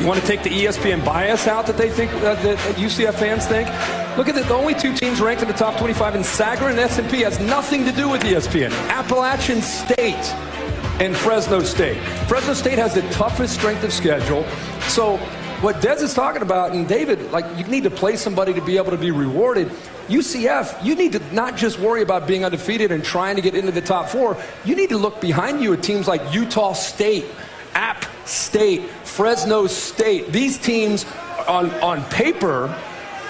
You 0.00 0.06
want 0.06 0.20
to 0.20 0.26
take 0.26 0.42
the 0.42 0.50
ESPN 0.50 1.04
bias 1.04 1.46
out 1.46 1.66
that 1.66 1.76
they 1.76 1.90
think 1.90 2.12
uh, 2.14 2.34
that 2.34 2.58
UCF 2.76 3.14
fans 3.14 3.46
think? 3.46 3.68
Look 4.16 4.28
at 4.28 4.34
the, 4.34 4.42
the 4.42 4.54
only 4.54 4.74
two 4.74 4.94
teams 4.94 5.20
ranked 5.20 5.42
in 5.42 5.48
the 5.48 5.54
top 5.54 5.78
25 5.78 6.16
in 6.16 6.22
Sagarin 6.22 6.70
and 6.70 6.80
S&P 6.80 7.20
has 7.20 7.38
nothing 7.38 7.84
to 7.84 7.92
do 7.92 8.08
with 8.08 8.22
ESPN. 8.22 8.72
Appalachian 8.88 9.62
State 9.62 10.34
and 11.00 11.16
Fresno 11.16 11.60
State. 11.60 12.00
Fresno 12.28 12.54
State 12.54 12.78
has 12.78 12.94
the 12.94 13.02
toughest 13.10 13.54
strength 13.54 13.82
of 13.84 13.92
schedule. 13.92 14.44
So 14.88 15.16
what 15.62 15.76
Dez 15.76 16.02
is 16.02 16.12
talking 16.12 16.42
about, 16.42 16.72
and 16.72 16.88
David, 16.88 17.30
like 17.30 17.44
you 17.56 17.64
need 17.64 17.84
to 17.84 17.90
play 17.90 18.16
somebody 18.16 18.52
to 18.52 18.60
be 18.60 18.76
able 18.76 18.90
to 18.90 18.96
be 18.96 19.10
rewarded. 19.10 19.68
UCF, 20.08 20.84
you 20.84 20.94
need 20.94 21.12
to 21.12 21.34
not 21.34 21.56
just 21.56 21.78
worry 21.78 22.02
about 22.02 22.26
being 22.26 22.44
undefeated 22.44 22.90
and 22.90 23.04
trying 23.04 23.36
to 23.36 23.42
get 23.42 23.54
into 23.54 23.70
the 23.70 23.80
top 23.80 24.08
four. 24.08 24.36
You 24.64 24.74
need 24.74 24.88
to 24.88 24.98
look 24.98 25.20
behind 25.20 25.62
you 25.62 25.72
at 25.72 25.82
teams 25.82 26.08
like 26.08 26.34
Utah 26.34 26.72
State, 26.72 27.24
App 27.74 28.04
State, 28.26 28.88
Fresno 29.04 29.66
State. 29.66 30.32
These 30.32 30.58
teams 30.58 31.06
on, 31.46 31.70
on 31.74 32.04
paper, 32.06 32.76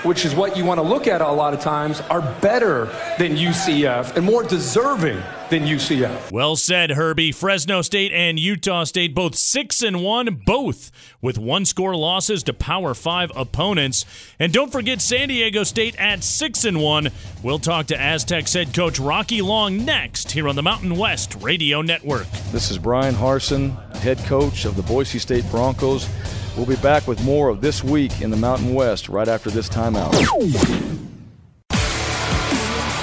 which 0.03 0.25
is 0.25 0.35
what 0.35 0.57
you 0.57 0.65
want 0.65 0.79
to 0.79 0.83
look 0.83 1.07
at 1.07 1.21
a 1.21 1.31
lot 1.31 1.55
of 1.55 1.61
times, 1.61 2.01
are 2.03 2.23
better 2.41 2.87
than 3.19 3.37
UCF 3.37 4.17
and 4.17 4.25
more 4.27 4.43
deserving 4.43 5.23
than 5.51 5.63
UCF. 5.65 6.33
Well 6.33 6.57
said, 6.57 6.93
Herbie. 6.93 7.31
Fresno 7.31 7.83
State 7.83 8.13
and 8.13 8.39
Utah 8.41 8.85
State 8.85 9.15
both 9.15 9.37
6 9.37 9.83
and 9.83 10.03
1, 10.03 10.43
both 10.47 10.91
with 11.21 11.39
one 11.39 11.65
score 11.65 11.95
losses 11.95 12.43
to 12.45 12.55
Power 12.55 12.95
5 12.95 13.33
opponents. 13.37 14.07
And 14.39 14.53
don't 14.53 14.73
forget 14.73 15.01
San 15.01 15.29
Diego 15.29 15.63
State 15.63 15.95
at 15.99 16.25
6 16.25 16.65
and 16.65 16.81
1. 16.81 17.11
We'll 17.43 17.59
talk 17.59 17.87
to 17.87 18.01
Aztecs 18.01 18.55
head 18.55 18.75
coach 18.75 18.99
Rocky 18.99 19.43
Long 19.43 19.85
next 19.85 20.31
here 20.33 20.49
on 20.49 20.57
the 20.57 20.63
Mountain 20.63 20.97
West 20.97 21.37
Radio 21.41 21.83
Network. 21.83 22.29
This 22.51 22.71
is 22.71 22.79
Bryan 22.79 23.15
Harsin, 23.15 23.77
head 23.97 24.19
coach 24.21 24.65
of 24.65 24.77
the 24.77 24.83
Boise 24.83 25.19
State 25.19 25.49
Broncos. 25.51 26.09
We'll 26.57 26.67
be 26.67 26.77
back 26.77 27.09
with 27.09 27.23
more 27.25 27.49
of 27.49 27.61
this 27.61 27.83
week 27.83 28.21
in 28.21 28.31
the 28.31 28.37
Mountain 28.37 28.75
West 28.75 29.09
right 29.09 29.29
after 29.29 29.51
this 29.51 29.69
timeout. 29.69 30.13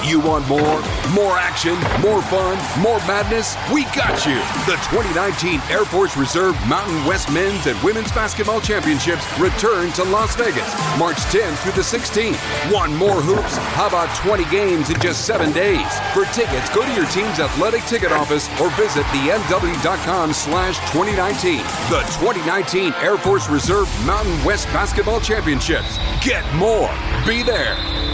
You 0.10 0.20
want 0.20 0.48
more? 0.48 0.82
More 1.14 1.38
action, 1.38 1.76
more 2.02 2.24
fun, 2.24 2.58
more 2.82 2.98
madness? 3.06 3.56
We 3.72 3.84
got 3.94 4.26
you! 4.26 4.34
The 4.66 4.74
2019 4.90 5.62
Air 5.70 5.86
Force 5.86 6.18
Reserve 6.18 6.56
Mountain 6.68 7.06
West 7.06 7.32
Men's 7.32 7.68
and 7.68 7.80
Women's 7.84 8.12
Basketball 8.12 8.60
Championships 8.60 9.24
return 9.40 9.92
to 9.92 10.04
Las 10.06 10.36
Vegas 10.36 10.74
March 10.98 11.18
10th 11.30 11.58
through 11.58 11.74
the 11.74 11.86
16th. 11.86 12.40
Want 12.74 12.92
more 12.96 13.22
hoops? 13.22 13.58
How 13.78 13.86
about 13.86 14.10
20 14.26 14.46
games 14.46 14.90
in 14.90 15.00
just 15.00 15.28
seven 15.28 15.52
days? 15.52 15.86
For 16.16 16.26
tickets, 16.34 16.74
go 16.74 16.84
to 16.84 16.92
your 16.96 17.06
team's 17.10 17.40
athletic 17.40 17.84
ticket 17.84 18.12
office 18.12 18.50
or 18.60 18.72
visit 18.72 19.04
themw.com 19.14 20.34
slash 20.34 20.80
2019. 20.92 21.58
The 21.92 22.02
2019 22.18 22.94
Air 22.96 23.20
Force 23.20 23.48
Reserve 23.48 23.88
Mountain 24.08 24.44
West 24.44 24.66
Basketball 24.74 25.22
Championships. 25.22 26.00
Get 26.20 26.52
more. 26.56 26.90
Be 27.28 27.44
there. 27.44 28.09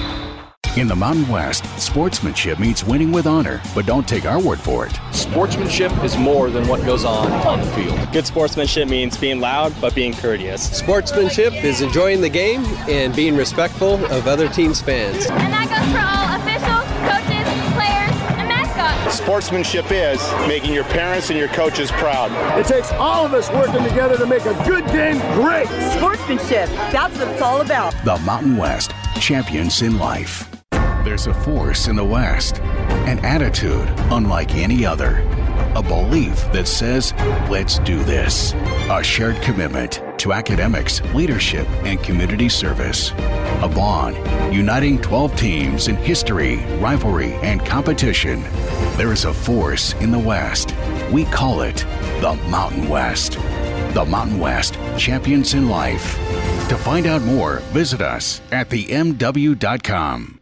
In 0.78 0.90
the 0.90 0.96
Mountain 0.96 1.30
West, 1.30 1.64
sportsmanship 1.80 2.60
means 2.60 2.84
winning 2.84 3.14
with 3.14 3.28
honor, 3.28 3.62
but 3.74 3.86
don't 3.86 4.06
take 4.06 4.26
our 4.26 4.42
word 4.42 4.60
for 4.60 4.86
it. 4.86 5.00
Sportsmanship 5.12 5.90
is 6.04 6.18
more 6.18 6.50
than 6.50 6.68
what 6.68 6.86
goes 6.86 7.06
on 7.06 7.32
on 7.48 7.62
the 7.62 7.68
field. 7.68 7.98
Good 8.12 8.28
sportsmanship 8.28 8.90
means 8.90 9.16
being 9.16 9.40
loud 9.40 9.74
but 9.80 9.96
being 9.96 10.12
courteous. 10.12 10.78
Sportsmanship 10.78 11.54
is 11.64 11.80
enjoying 11.80 12.20
the 12.20 12.28
game 12.28 12.66
and 12.90 13.16
being 13.16 13.38
respectful 13.38 14.04
of 14.08 14.28
other 14.28 14.50
teams' 14.50 14.82
fans. 14.82 15.28
And 15.28 15.54
that 15.54 15.70
goes 15.72 15.88
for 15.96 16.04
all 16.04 16.36
officials, 16.44 16.84
coaches, 17.08 17.48
players, 17.72 18.38
and 18.38 18.50
mascots. 18.50 19.18
Sportsmanship 19.18 19.90
is 19.92 20.20
making 20.46 20.74
your 20.74 20.84
parents 20.84 21.30
and 21.30 21.40
your 21.40 21.48
coaches 21.50 21.90
proud. 21.92 22.34
It 22.60 22.66
takes 22.66 22.92
all 22.92 23.26
of 23.26 23.34
us 23.34 23.50
working 23.52 23.82
together 23.88 24.18
to 24.18 24.26
make 24.26 24.44
a 24.44 24.54
good 24.68 24.86
game 24.88 25.20
great. 25.42 25.70
Sportsmanship, 25.96 26.68
that's 26.92 27.18
what 27.18 27.30
it's 27.30 27.42
all 27.42 27.62
about. 27.62 27.94
The 28.04 28.18
Mountain 28.26 28.58
West, 28.58 28.92
champions 29.22 29.82
in 29.82 29.98
life. 29.98 30.55
There's 31.06 31.28
a 31.28 31.36
force 31.36 31.88
in 31.88 31.96
the 31.96 32.04
West, 32.04 32.62
an 33.06 33.20
attitude 33.20 33.88
unlike 34.10 34.56
any 34.56 34.88
other, 34.88 35.20
a 35.76 35.84
belief 35.84 36.52
that 36.52 36.68
says, 36.68 37.14
let's 37.48 37.78
do 37.78 38.04
this, 38.04 38.54
a 38.90 39.04
shared 39.04 39.40
commitment 39.44 40.02
to 40.18 40.34
academics, 40.34 41.04
leadership, 41.14 41.68
and 41.86 42.02
community 42.02 42.50
service, 42.50 43.12
a 43.62 43.72
bond 43.72 44.18
uniting 44.52 45.00
12 45.00 45.36
teams 45.36 45.88
in 45.90 45.96
history, 45.96 46.56
rivalry, 46.80 47.34
and 47.36 47.64
competition. 47.64 48.42
There 48.98 49.14
is 49.14 49.26
a 49.26 49.34
force 49.34 49.94
in 50.02 50.10
the 50.10 50.18
West. 50.18 50.74
We 51.12 51.26
call 51.26 51.62
it 51.62 51.86
the 52.20 52.34
Mountain 52.50 52.90
West. 52.90 53.34
The 53.94 54.06
Mountain 54.10 54.40
West, 54.40 54.80
champions 54.98 55.54
in 55.54 55.70
life. 55.70 56.16
To 56.70 56.76
find 56.76 57.06
out 57.06 57.22
more, 57.22 57.58
visit 57.76 58.02
us 58.02 58.42
at 58.52 58.70
themw.com. 58.70 60.35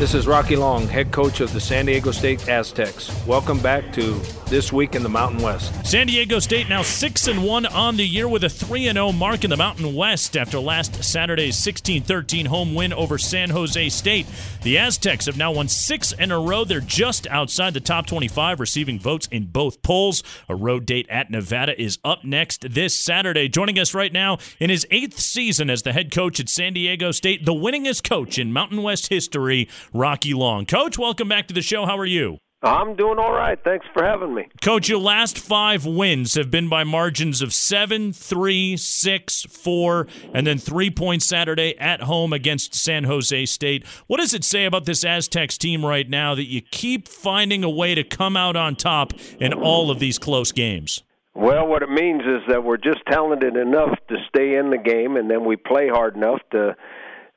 This 0.00 0.14
is 0.14 0.26
Rocky 0.26 0.56
Long, 0.56 0.88
head 0.88 1.12
coach 1.12 1.40
of 1.40 1.52
the 1.52 1.60
San 1.60 1.84
Diego 1.84 2.10
State 2.10 2.48
Aztecs. 2.48 3.14
Welcome 3.26 3.60
back 3.60 3.92
to 3.92 4.14
This 4.46 4.72
Week 4.72 4.94
in 4.94 5.02
the 5.02 5.10
Mountain 5.10 5.42
West. 5.42 5.74
San 5.84 6.06
Diego 6.06 6.38
State 6.38 6.70
now 6.70 6.80
6 6.80 7.26
and 7.26 7.44
1 7.44 7.66
on 7.66 7.98
the 7.98 8.06
year 8.06 8.26
with 8.26 8.42
a 8.44 8.48
3 8.48 8.86
and 8.88 8.96
0 8.96 9.12
mark 9.12 9.44
in 9.44 9.50
the 9.50 9.58
Mountain 9.58 9.94
West 9.94 10.38
after 10.38 10.58
last 10.58 11.04
Saturday's 11.04 11.56
16-13 11.56 12.46
home 12.46 12.74
win 12.74 12.94
over 12.94 13.18
San 13.18 13.50
Jose 13.50 13.90
State. 13.90 14.26
The 14.62 14.78
Aztecs 14.78 15.26
have 15.26 15.36
now 15.36 15.52
won 15.52 15.68
6 15.68 16.12
in 16.12 16.32
a 16.32 16.40
row. 16.40 16.64
They're 16.64 16.80
just 16.80 17.26
outside 17.26 17.74
the 17.74 17.80
top 17.80 18.06
25 18.06 18.58
receiving 18.58 18.98
votes 18.98 19.28
in 19.30 19.48
both 19.48 19.82
polls. 19.82 20.22
A 20.48 20.54
road 20.54 20.86
date 20.86 21.08
at 21.10 21.30
Nevada 21.30 21.78
is 21.78 21.98
up 22.06 22.24
next 22.24 22.70
this 22.70 22.98
Saturday. 22.98 23.50
Joining 23.50 23.78
us 23.78 23.92
right 23.92 24.14
now 24.14 24.38
in 24.58 24.70
his 24.70 24.86
8th 24.90 25.18
season 25.18 25.68
as 25.68 25.82
the 25.82 25.92
head 25.92 26.10
coach 26.10 26.40
at 26.40 26.48
San 26.48 26.72
Diego 26.72 27.10
State, 27.10 27.44
the 27.44 27.52
winningest 27.52 28.02
coach 28.08 28.38
in 28.38 28.50
Mountain 28.50 28.82
West 28.82 29.08
history, 29.08 29.68
Rocky 29.92 30.34
Long. 30.34 30.66
Coach, 30.66 30.98
welcome 30.98 31.28
back 31.28 31.48
to 31.48 31.54
the 31.54 31.62
show. 31.62 31.86
How 31.86 31.98
are 31.98 32.06
you? 32.06 32.38
I'm 32.62 32.94
doing 32.94 33.18
all 33.18 33.32
right. 33.32 33.58
Thanks 33.64 33.86
for 33.94 34.04
having 34.04 34.34
me. 34.34 34.46
Coach, 34.60 34.88
your 34.88 34.98
last 34.98 35.38
five 35.38 35.86
wins 35.86 36.34
have 36.34 36.50
been 36.50 36.68
by 36.68 36.84
margins 36.84 37.40
of 37.40 37.54
7, 37.54 38.12
3, 38.12 38.76
6, 38.76 39.42
4, 39.44 40.06
and 40.34 40.46
then 40.46 40.58
three 40.58 40.90
points 40.90 41.24
Saturday 41.24 41.74
at 41.78 42.02
home 42.02 42.34
against 42.34 42.74
San 42.74 43.04
Jose 43.04 43.46
State. 43.46 43.86
What 44.08 44.20
does 44.20 44.34
it 44.34 44.44
say 44.44 44.66
about 44.66 44.84
this 44.84 45.04
Aztecs 45.04 45.56
team 45.56 45.86
right 45.86 46.08
now 46.08 46.34
that 46.34 46.48
you 46.48 46.60
keep 46.60 47.08
finding 47.08 47.64
a 47.64 47.70
way 47.70 47.94
to 47.94 48.04
come 48.04 48.36
out 48.36 48.56
on 48.56 48.76
top 48.76 49.14
in 49.40 49.54
all 49.54 49.90
of 49.90 49.98
these 49.98 50.18
close 50.18 50.52
games? 50.52 51.02
Well, 51.34 51.66
what 51.66 51.82
it 51.82 51.90
means 51.90 52.22
is 52.22 52.42
that 52.48 52.62
we're 52.62 52.76
just 52.76 53.00
talented 53.10 53.56
enough 53.56 53.96
to 54.08 54.16
stay 54.28 54.56
in 54.56 54.68
the 54.68 54.76
game, 54.76 55.16
and 55.16 55.30
then 55.30 55.46
we 55.46 55.56
play 55.56 55.88
hard 55.88 56.14
enough 56.14 56.40
to 56.52 56.76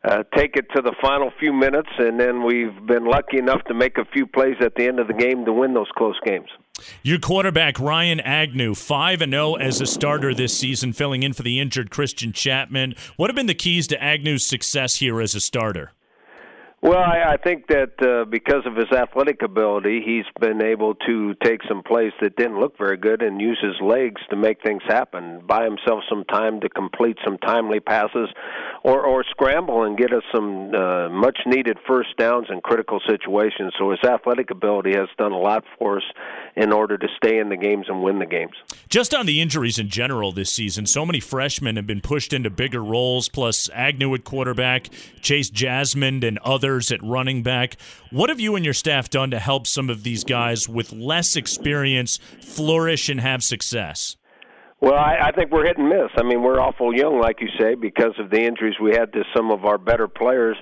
uh, 0.03 0.23
take 0.35 0.57
it 0.57 0.65
to 0.75 0.81
the 0.81 0.93
final 1.01 1.31
few 1.39 1.53
minutes, 1.53 1.89
and 1.97 2.19
then 2.19 2.43
we've 2.43 2.85
been 2.85 3.05
lucky 3.05 3.37
enough 3.37 3.63
to 3.65 3.73
make 3.73 3.97
a 3.97 4.05
few 4.05 4.27
plays 4.27 4.57
at 4.59 4.75
the 4.75 4.85
end 4.85 4.99
of 4.99 5.07
the 5.07 5.13
game 5.13 5.45
to 5.45 5.53
win 5.53 5.73
those 5.73 5.89
close 5.95 6.19
games. 6.25 6.47
Your 7.03 7.19
quarterback 7.19 7.79
Ryan 7.79 8.19
Agnew, 8.19 8.75
five 8.75 9.21
and 9.21 9.31
zero 9.31 9.55
as 9.55 9.79
a 9.79 9.85
starter 9.85 10.33
this 10.33 10.57
season, 10.57 10.91
filling 10.91 11.23
in 11.23 11.31
for 11.33 11.43
the 11.43 11.59
injured 11.59 11.89
Christian 11.89 12.33
Chapman. 12.33 12.95
What 13.15 13.29
have 13.29 13.35
been 13.35 13.45
the 13.45 13.53
keys 13.53 13.87
to 13.87 14.03
Agnew's 14.03 14.45
success 14.45 14.95
here 14.95 15.21
as 15.21 15.35
a 15.35 15.39
starter? 15.39 15.93
Well, 16.83 16.99
I, 16.99 17.35
I 17.35 17.37
think 17.37 17.67
that 17.67 17.93
uh, 18.01 18.25
because 18.29 18.65
of 18.65 18.75
his 18.75 18.91
athletic 18.91 19.41
ability, 19.41 20.01
he's 20.05 20.25
been 20.41 20.61
able 20.61 20.95
to 21.07 21.33
take 21.41 21.61
some 21.65 21.81
plays 21.81 22.11
that 22.21 22.35
didn't 22.35 22.59
look 22.59 22.77
very 22.77 22.97
good 22.97 23.21
and 23.21 23.39
use 23.39 23.57
his 23.63 23.79
legs 23.81 24.21
to 24.31 24.35
make 24.35 24.61
things 24.61 24.81
happen. 24.85 25.41
Buy 25.47 25.63
himself 25.63 26.03
some 26.09 26.25
time 26.25 26.59
to 26.59 26.67
complete 26.67 27.17
some 27.23 27.37
timely 27.37 27.79
passes, 27.79 28.27
or 28.83 29.01
or 29.05 29.23
scramble 29.23 29.83
and 29.83 29.97
get 29.97 30.11
us 30.11 30.23
some 30.35 30.75
uh, 30.75 31.07
much 31.07 31.39
needed 31.45 31.77
first 31.87 32.17
downs 32.17 32.47
in 32.49 32.59
critical 32.59 32.99
situations. 33.07 33.73
So 33.79 33.91
his 33.91 34.03
athletic 34.03 34.51
ability 34.51 34.91
has 34.93 35.07
done 35.17 35.31
a 35.31 35.39
lot 35.39 35.63
for 35.79 35.99
us 35.99 36.03
in 36.57 36.73
order 36.73 36.97
to 36.97 37.07
stay 37.15 37.39
in 37.39 37.47
the 37.47 37.55
games 37.55 37.85
and 37.87 38.03
win 38.03 38.19
the 38.19 38.25
games. 38.25 38.55
Just 38.89 39.15
on 39.15 39.25
the 39.25 39.41
injuries 39.41 39.79
in 39.79 39.87
general 39.87 40.33
this 40.33 40.51
season, 40.51 40.85
so 40.85 41.05
many 41.05 41.21
freshmen 41.21 41.77
have 41.77 41.87
been 41.87 42.01
pushed 42.01 42.33
into 42.33 42.49
bigger 42.49 42.83
roles. 42.83 43.29
Plus 43.29 43.69
Agnew 43.73 44.13
at 44.15 44.25
quarterback, 44.25 44.89
Chase 45.21 45.49
Jasmine, 45.49 46.25
and 46.25 46.37
others 46.73 46.91
at 46.91 47.03
running 47.03 47.43
back. 47.43 47.77
What 48.09 48.29
have 48.29 48.39
you 48.39 48.55
and 48.55 48.65
your 48.65 48.73
staff 48.73 49.09
done 49.09 49.29
to 49.31 49.39
help 49.39 49.67
some 49.67 49.89
of 49.89 50.03
these 50.03 50.23
guys 50.23 50.67
with 50.67 50.91
less 50.91 51.35
experience 51.35 52.17
flourish 52.41 53.09
and 53.09 53.19
have 53.21 53.43
success? 53.43 54.17
Well, 54.81 54.95
I, 54.95 55.29
I 55.29 55.31
think 55.31 55.51
we're 55.51 55.65
hit 55.65 55.77
and 55.77 55.87
miss. 55.87 56.09
I 56.17 56.23
mean, 56.23 56.41
we're 56.41 56.59
awful 56.59 56.95
young, 56.95 57.19
like 57.21 57.41
you 57.41 57.47
say, 57.59 57.75
because 57.75 58.13
of 58.19 58.31
the 58.31 58.41
injuries 58.41 58.75
we 58.81 58.91
had 58.91 59.13
to 59.13 59.23
some 59.35 59.51
of 59.51 59.65
our 59.65 59.77
better 59.77 60.07
players. 60.07 60.57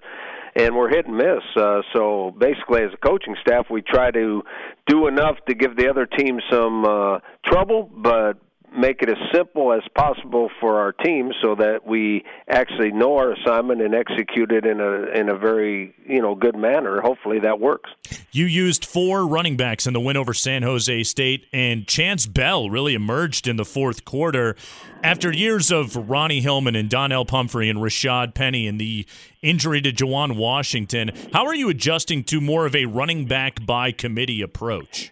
and 0.56 0.76
we're 0.76 0.90
hit 0.90 1.08
and 1.08 1.16
miss. 1.16 1.44
Uh, 1.56 1.82
so 1.94 2.36
basically, 2.38 2.82
as 2.84 2.92
a 2.94 2.98
coaching 2.98 3.36
staff, 3.42 3.68
we 3.72 3.82
try 3.82 4.12
to 4.12 4.44
do 4.88 5.08
enough 5.08 5.38
to 5.48 5.56
give 5.56 5.78
the 5.78 5.90
other 5.90 6.06
team 6.06 6.40
some 6.52 6.84
uh, 6.84 7.20
trouble, 7.46 7.90
but 7.96 8.34
make 8.76 9.02
it 9.02 9.10
as 9.10 9.18
simple 9.34 9.74
as 9.74 9.82
possible 9.96 10.50
for 10.60 10.80
our 10.80 10.94
team 10.94 11.32
so 11.42 11.56
that 11.56 11.86
we 11.86 12.24
actually 12.48 12.92
know 12.92 13.18
our 13.18 13.34
assignment 13.34 13.82
and 13.82 13.94
execute 13.94 14.52
it 14.52 14.66
in 14.66 14.80
a 14.80 15.04
in 15.18 15.30
a 15.30 15.38
very 15.38 15.94
you 16.06 16.22
know 16.22 16.36
good 16.36 16.56
manner. 16.56 17.02
Hopefully 17.02 17.40
that 17.40 17.60
works. 17.60 17.90
You 18.32 18.46
used 18.46 18.86
four 18.86 19.28
running 19.28 19.58
backs 19.58 19.86
in 19.86 19.94
the 19.94 20.00
win 20.00 20.18
over 20.18 20.34
San 20.34 20.64
Jose 20.64 21.04
State, 21.04 21.48
and 21.52 21.88
Chance 21.88 22.28
Bell 22.28 22.70
really 22.70 22.94
emerged 22.94 23.48
in 23.48 23.58
the 23.58 23.66
fourth 23.66 24.06
quarter 24.06 24.56
after 25.04 25.32
years 25.34 25.72
of 25.72 26.10
Ronnie 26.10 26.42
Hillman 26.42 26.76
and 26.76 26.90
Donnell 26.90 27.26
Pumphrey 27.26 27.70
and 27.70 27.80
Rashad 27.80 28.34
Penny 28.34 28.68
and 28.68 28.80
the 28.80 29.06
injury 29.42 29.82
to 29.82 29.92
Juwan 29.92 30.38
Washington. 30.38 31.12
How 31.34 31.46
are 31.46 31.56
you 31.56 31.70
adjusting 31.70 32.24
to 32.26 32.40
more 32.40 32.66
of 32.66 32.76
a 32.76 32.86
running 32.86 33.26
back 33.26 33.66
by 33.66 33.92
committee 33.92 34.42
approach? 34.42 35.12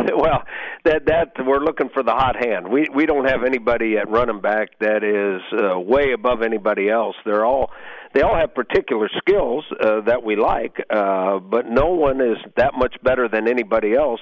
well, 0.16 0.42
that 0.84 1.06
that 1.06 1.32
we're 1.44 1.60
looking 1.60 1.88
for 1.92 2.02
the 2.02 2.12
hot 2.12 2.36
hand. 2.36 2.68
We 2.68 2.86
we 2.94 3.06
don't 3.06 3.28
have 3.28 3.44
anybody 3.44 3.96
at 3.96 4.08
running 4.08 4.40
back 4.40 4.78
that 4.80 5.02
is 5.04 5.42
uh, 5.60 5.78
way 5.78 6.12
above 6.12 6.42
anybody 6.42 6.88
else. 6.88 7.16
They're 7.24 7.44
all 7.44 7.70
they 8.14 8.22
all 8.22 8.36
have 8.36 8.54
particular 8.54 9.08
skills 9.18 9.64
uh, 9.80 10.00
that 10.02 10.22
we 10.24 10.36
like, 10.36 10.84
uh, 10.90 11.38
but 11.38 11.66
no 11.66 11.86
one 11.88 12.20
is 12.20 12.38
that 12.56 12.74
much 12.76 12.96
better 13.02 13.28
than 13.28 13.48
anybody 13.48 13.94
else. 13.94 14.20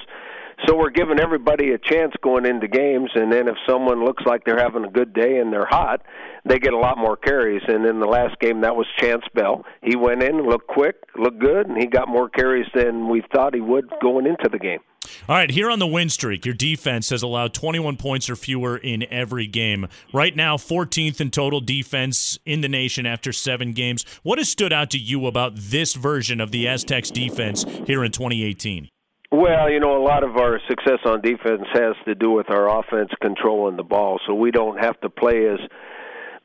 So 0.66 0.76
we're 0.76 0.90
giving 0.90 1.20
everybody 1.20 1.70
a 1.70 1.78
chance 1.78 2.12
going 2.20 2.44
into 2.44 2.66
games, 2.66 3.10
and 3.14 3.32
then 3.32 3.46
if 3.46 3.54
someone 3.66 4.04
looks 4.04 4.24
like 4.26 4.44
they're 4.44 4.58
having 4.58 4.84
a 4.84 4.90
good 4.90 5.14
day 5.14 5.38
and 5.38 5.52
they're 5.52 5.68
hot, 5.68 6.02
they 6.44 6.58
get 6.58 6.72
a 6.72 6.78
lot 6.78 6.98
more 6.98 7.16
carries. 7.16 7.62
And 7.68 7.86
in 7.86 8.00
the 8.00 8.06
last 8.06 8.40
game, 8.40 8.62
that 8.62 8.74
was 8.74 8.86
Chance 8.98 9.22
Bell. 9.34 9.64
He 9.82 9.94
went 9.94 10.22
in, 10.22 10.48
looked 10.48 10.66
quick, 10.66 10.96
looked 11.16 11.38
good, 11.38 11.68
and 11.68 11.78
he 11.78 11.86
got 11.86 12.08
more 12.08 12.28
carries 12.28 12.66
than 12.74 13.08
we 13.08 13.22
thought 13.32 13.54
he 13.54 13.60
would 13.60 13.88
going 14.02 14.26
into 14.26 14.48
the 14.50 14.58
game. 14.58 14.80
All 15.28 15.36
right, 15.36 15.50
here 15.50 15.70
on 15.70 15.78
the 15.78 15.86
win 15.86 16.08
streak, 16.08 16.44
your 16.44 16.54
defense 16.54 17.10
has 17.10 17.22
allowed 17.22 17.54
21 17.54 17.96
points 17.96 18.28
or 18.30 18.36
fewer 18.36 18.76
in 18.76 19.04
every 19.10 19.46
game. 19.46 19.88
Right 20.12 20.34
now, 20.34 20.56
14th 20.56 21.20
in 21.20 21.30
total 21.30 21.60
defense 21.60 22.38
in 22.44 22.60
the 22.60 22.68
nation 22.68 23.06
after 23.06 23.32
seven 23.32 23.72
games. 23.72 24.04
What 24.22 24.38
has 24.38 24.48
stood 24.48 24.72
out 24.72 24.90
to 24.90 24.98
you 24.98 25.26
about 25.26 25.52
this 25.56 25.94
version 25.94 26.40
of 26.40 26.50
the 26.50 26.66
Aztecs 26.68 27.10
defense 27.10 27.64
here 27.86 28.04
in 28.04 28.12
2018? 28.12 28.88
Well, 29.30 29.70
you 29.70 29.78
know, 29.78 29.94
a 29.96 30.02
lot 30.02 30.24
of 30.24 30.36
our 30.38 30.58
success 30.68 31.00
on 31.04 31.20
defense 31.20 31.64
has 31.74 31.94
to 32.06 32.14
do 32.14 32.30
with 32.30 32.48
our 32.50 32.78
offense 32.78 33.10
controlling 33.20 33.76
the 33.76 33.82
ball, 33.82 34.18
so 34.26 34.34
we 34.34 34.50
don't 34.50 34.78
have 34.78 34.98
to 35.02 35.10
play 35.10 35.46
as 35.46 35.58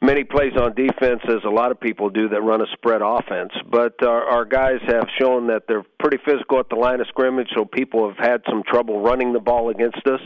many 0.03 0.23
plays 0.23 0.51
on 0.59 0.75
defense 0.75 1.21
as 1.27 1.43
a 1.45 1.49
lot 1.49 1.71
of 1.71 1.79
people 1.79 2.09
do 2.09 2.29
that 2.29 2.41
run 2.41 2.61
a 2.61 2.65
spread 2.73 3.01
offense. 3.01 3.51
But 3.71 4.03
our, 4.05 4.23
our 4.25 4.45
guys 4.45 4.79
have 4.87 5.07
shown 5.19 5.47
that 5.47 5.63
they're 5.67 5.85
pretty 5.99 6.17
physical 6.25 6.59
at 6.59 6.69
the 6.69 6.75
line 6.75 6.99
of 6.99 7.07
scrimmage, 7.07 7.47
so 7.55 7.65
people 7.65 8.07
have 8.09 8.17
had 8.17 8.41
some 8.49 8.63
trouble 8.67 9.01
running 9.01 9.33
the 9.33 9.39
ball 9.39 9.69
against 9.69 10.05
us. 10.05 10.19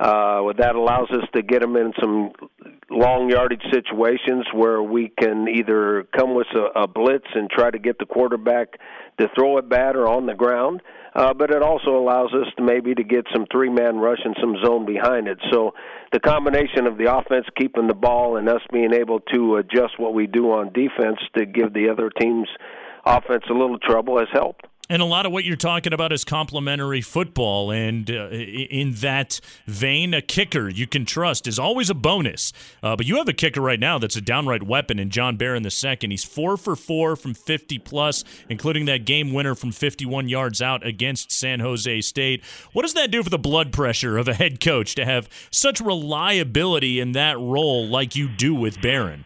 Uh, 0.00 0.52
that 0.58 0.74
allows 0.74 1.08
us 1.10 1.24
to 1.32 1.40
get 1.40 1.60
them 1.60 1.76
in 1.76 1.92
some 2.00 2.32
long 2.90 3.30
yardage 3.30 3.62
situations 3.72 4.44
where 4.52 4.82
we 4.82 5.08
can 5.20 5.46
either 5.48 6.04
come 6.16 6.34
with 6.34 6.48
a, 6.54 6.80
a 6.80 6.88
blitz 6.88 7.26
and 7.34 7.48
try 7.48 7.70
to 7.70 7.78
get 7.78 7.98
the 7.98 8.06
quarterback 8.06 8.76
to 9.20 9.28
throw 9.36 9.56
it 9.58 9.68
bad 9.68 9.94
or 9.94 10.08
on 10.08 10.26
the 10.26 10.34
ground 10.34 10.80
uh, 10.80 11.03
Uh, 11.14 11.32
but 11.32 11.50
it 11.50 11.62
also 11.62 11.96
allows 11.96 12.32
us 12.34 12.46
to 12.56 12.62
maybe 12.62 12.94
to 12.94 13.04
get 13.04 13.24
some 13.32 13.46
three 13.52 13.70
man 13.70 13.96
rush 13.96 14.18
and 14.24 14.36
some 14.40 14.56
zone 14.64 14.84
behind 14.84 15.28
it. 15.28 15.38
So 15.52 15.74
the 16.12 16.18
combination 16.18 16.86
of 16.86 16.98
the 16.98 17.14
offense 17.14 17.46
keeping 17.56 17.86
the 17.86 17.94
ball 17.94 18.36
and 18.36 18.48
us 18.48 18.62
being 18.72 18.92
able 18.92 19.20
to 19.32 19.56
adjust 19.56 19.98
what 19.98 20.12
we 20.12 20.26
do 20.26 20.50
on 20.50 20.72
defense 20.72 21.18
to 21.38 21.46
give 21.46 21.72
the 21.72 21.88
other 21.88 22.10
team's 22.10 22.48
offense 23.06 23.44
a 23.48 23.52
little 23.52 23.78
trouble 23.78 24.18
has 24.18 24.28
helped. 24.32 24.66
And 24.90 25.00
a 25.00 25.06
lot 25.06 25.24
of 25.24 25.32
what 25.32 25.44
you're 25.44 25.56
talking 25.56 25.94
about 25.94 26.12
is 26.12 26.26
complementary 26.26 27.00
football. 27.00 27.70
And 27.70 28.10
uh, 28.10 28.28
in 28.28 28.92
that 28.96 29.40
vein, 29.66 30.12
a 30.12 30.20
kicker 30.20 30.68
you 30.68 30.86
can 30.86 31.06
trust 31.06 31.46
is 31.46 31.58
always 31.58 31.88
a 31.88 31.94
bonus. 31.94 32.52
Uh, 32.82 32.94
but 32.94 33.06
you 33.06 33.16
have 33.16 33.28
a 33.28 33.32
kicker 33.32 33.62
right 33.62 33.80
now 33.80 33.98
that's 33.98 34.16
a 34.16 34.20
downright 34.20 34.62
weapon 34.62 34.98
in 34.98 35.08
John 35.08 35.36
Barron 35.36 35.62
the 35.62 35.70
second. 35.70 36.10
He's 36.10 36.24
four 36.24 36.58
for 36.58 36.76
four 36.76 37.16
from 37.16 37.32
50 37.32 37.78
plus, 37.78 38.24
including 38.50 38.84
that 38.84 39.06
game 39.06 39.32
winner 39.32 39.54
from 39.54 39.72
51 39.72 40.28
yards 40.28 40.60
out 40.60 40.86
against 40.86 41.32
San 41.32 41.60
Jose 41.60 42.02
State. 42.02 42.44
What 42.72 42.82
does 42.82 42.94
that 42.94 43.10
do 43.10 43.22
for 43.22 43.30
the 43.30 43.38
blood 43.38 43.72
pressure 43.72 44.18
of 44.18 44.28
a 44.28 44.34
head 44.34 44.60
coach 44.60 44.94
to 44.96 45.06
have 45.06 45.30
such 45.50 45.80
reliability 45.80 47.00
in 47.00 47.12
that 47.12 47.38
role 47.38 47.86
like 47.88 48.14
you 48.14 48.28
do 48.28 48.54
with 48.54 48.82
Barron? 48.82 49.24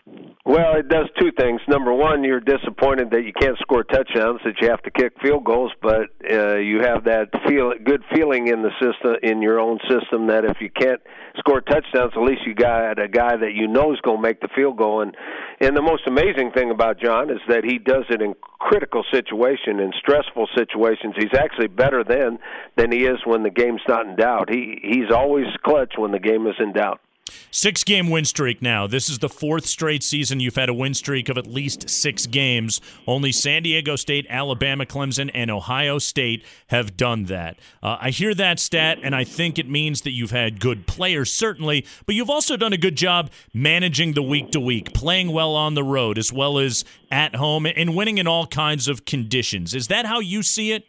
Well, 0.48 0.76
it 0.76 0.88
does 0.88 1.10
two 1.20 1.30
things. 1.38 1.60
Number 1.68 1.92
one, 1.92 2.24
you're 2.24 2.40
disappointed 2.40 3.10
that 3.10 3.22
you 3.26 3.34
can't 3.38 3.58
score 3.58 3.84
touchdowns, 3.84 4.40
that 4.46 4.54
you 4.62 4.70
have 4.70 4.80
to 4.84 4.90
kick 4.90 5.12
field 5.20 5.44
goals, 5.44 5.72
but 5.82 6.08
uh, 6.24 6.56
you 6.56 6.80
have 6.80 7.04
that 7.04 7.28
feel 7.46 7.74
good 7.84 8.02
feeling 8.14 8.46
in 8.48 8.62
the 8.62 8.70
system, 8.80 9.16
in 9.22 9.42
your 9.42 9.60
own 9.60 9.78
system, 9.90 10.28
that 10.28 10.46
if 10.46 10.56
you 10.62 10.70
can't 10.70 11.02
score 11.36 11.60
touchdowns, 11.60 12.14
at 12.16 12.22
least 12.22 12.46
you 12.46 12.54
got 12.54 12.98
a 12.98 13.08
guy 13.08 13.36
that 13.36 13.52
you 13.52 13.68
know 13.68 13.92
is 13.92 14.00
going 14.00 14.16
to 14.16 14.22
make 14.22 14.40
the 14.40 14.48
field 14.56 14.78
goal. 14.78 15.02
And 15.02 15.14
and 15.60 15.76
the 15.76 15.82
most 15.82 16.06
amazing 16.06 16.52
thing 16.52 16.70
about 16.70 16.98
John 16.98 17.28
is 17.28 17.40
that 17.48 17.62
he 17.62 17.76
does 17.76 18.04
it 18.08 18.22
in 18.22 18.34
critical 18.58 19.04
situation, 19.12 19.80
in 19.80 19.92
stressful 19.98 20.48
situations. 20.56 21.14
He's 21.18 21.38
actually 21.38 21.68
better 21.68 22.02
then 22.02 22.38
than 22.74 22.90
he 22.90 23.04
is 23.04 23.18
when 23.26 23.42
the 23.42 23.50
game's 23.50 23.82
not 23.86 24.06
in 24.06 24.16
doubt. 24.16 24.48
He 24.48 24.80
he's 24.82 25.12
always 25.14 25.44
clutch 25.62 25.92
when 25.98 26.12
the 26.12 26.18
game 26.18 26.46
is 26.46 26.56
in 26.58 26.72
doubt. 26.72 27.02
Six 27.50 27.84
game 27.84 28.10
win 28.10 28.24
streak 28.24 28.62
now. 28.62 28.86
This 28.86 29.08
is 29.08 29.18
the 29.18 29.28
fourth 29.28 29.66
straight 29.66 30.02
season 30.02 30.40
you've 30.40 30.56
had 30.56 30.68
a 30.68 30.74
win 30.74 30.94
streak 30.94 31.28
of 31.28 31.38
at 31.38 31.46
least 31.46 31.88
six 31.88 32.26
games. 32.26 32.80
Only 33.06 33.32
San 33.32 33.62
Diego 33.62 33.96
State, 33.96 34.26
Alabama, 34.28 34.86
Clemson, 34.86 35.30
and 35.34 35.50
Ohio 35.50 35.98
State 35.98 36.44
have 36.68 36.96
done 36.96 37.24
that. 37.24 37.58
Uh, 37.82 37.96
I 38.00 38.10
hear 38.10 38.34
that 38.34 38.60
stat, 38.60 38.98
and 39.02 39.14
I 39.14 39.24
think 39.24 39.58
it 39.58 39.68
means 39.68 40.02
that 40.02 40.12
you've 40.12 40.30
had 40.30 40.60
good 40.60 40.86
players, 40.86 41.32
certainly, 41.32 41.86
but 42.06 42.14
you've 42.14 42.30
also 42.30 42.56
done 42.56 42.72
a 42.72 42.78
good 42.78 42.96
job 42.96 43.30
managing 43.52 44.12
the 44.12 44.22
week 44.22 44.50
to 44.52 44.60
week, 44.60 44.92
playing 44.92 45.32
well 45.32 45.54
on 45.54 45.74
the 45.74 45.84
road 45.84 46.18
as 46.18 46.32
well 46.32 46.58
as 46.58 46.84
at 47.10 47.36
home, 47.36 47.66
and 47.66 47.96
winning 47.96 48.18
in 48.18 48.26
all 48.26 48.46
kinds 48.46 48.88
of 48.88 49.04
conditions. 49.04 49.74
Is 49.74 49.88
that 49.88 50.06
how 50.06 50.20
you 50.20 50.42
see 50.42 50.72
it? 50.72 50.84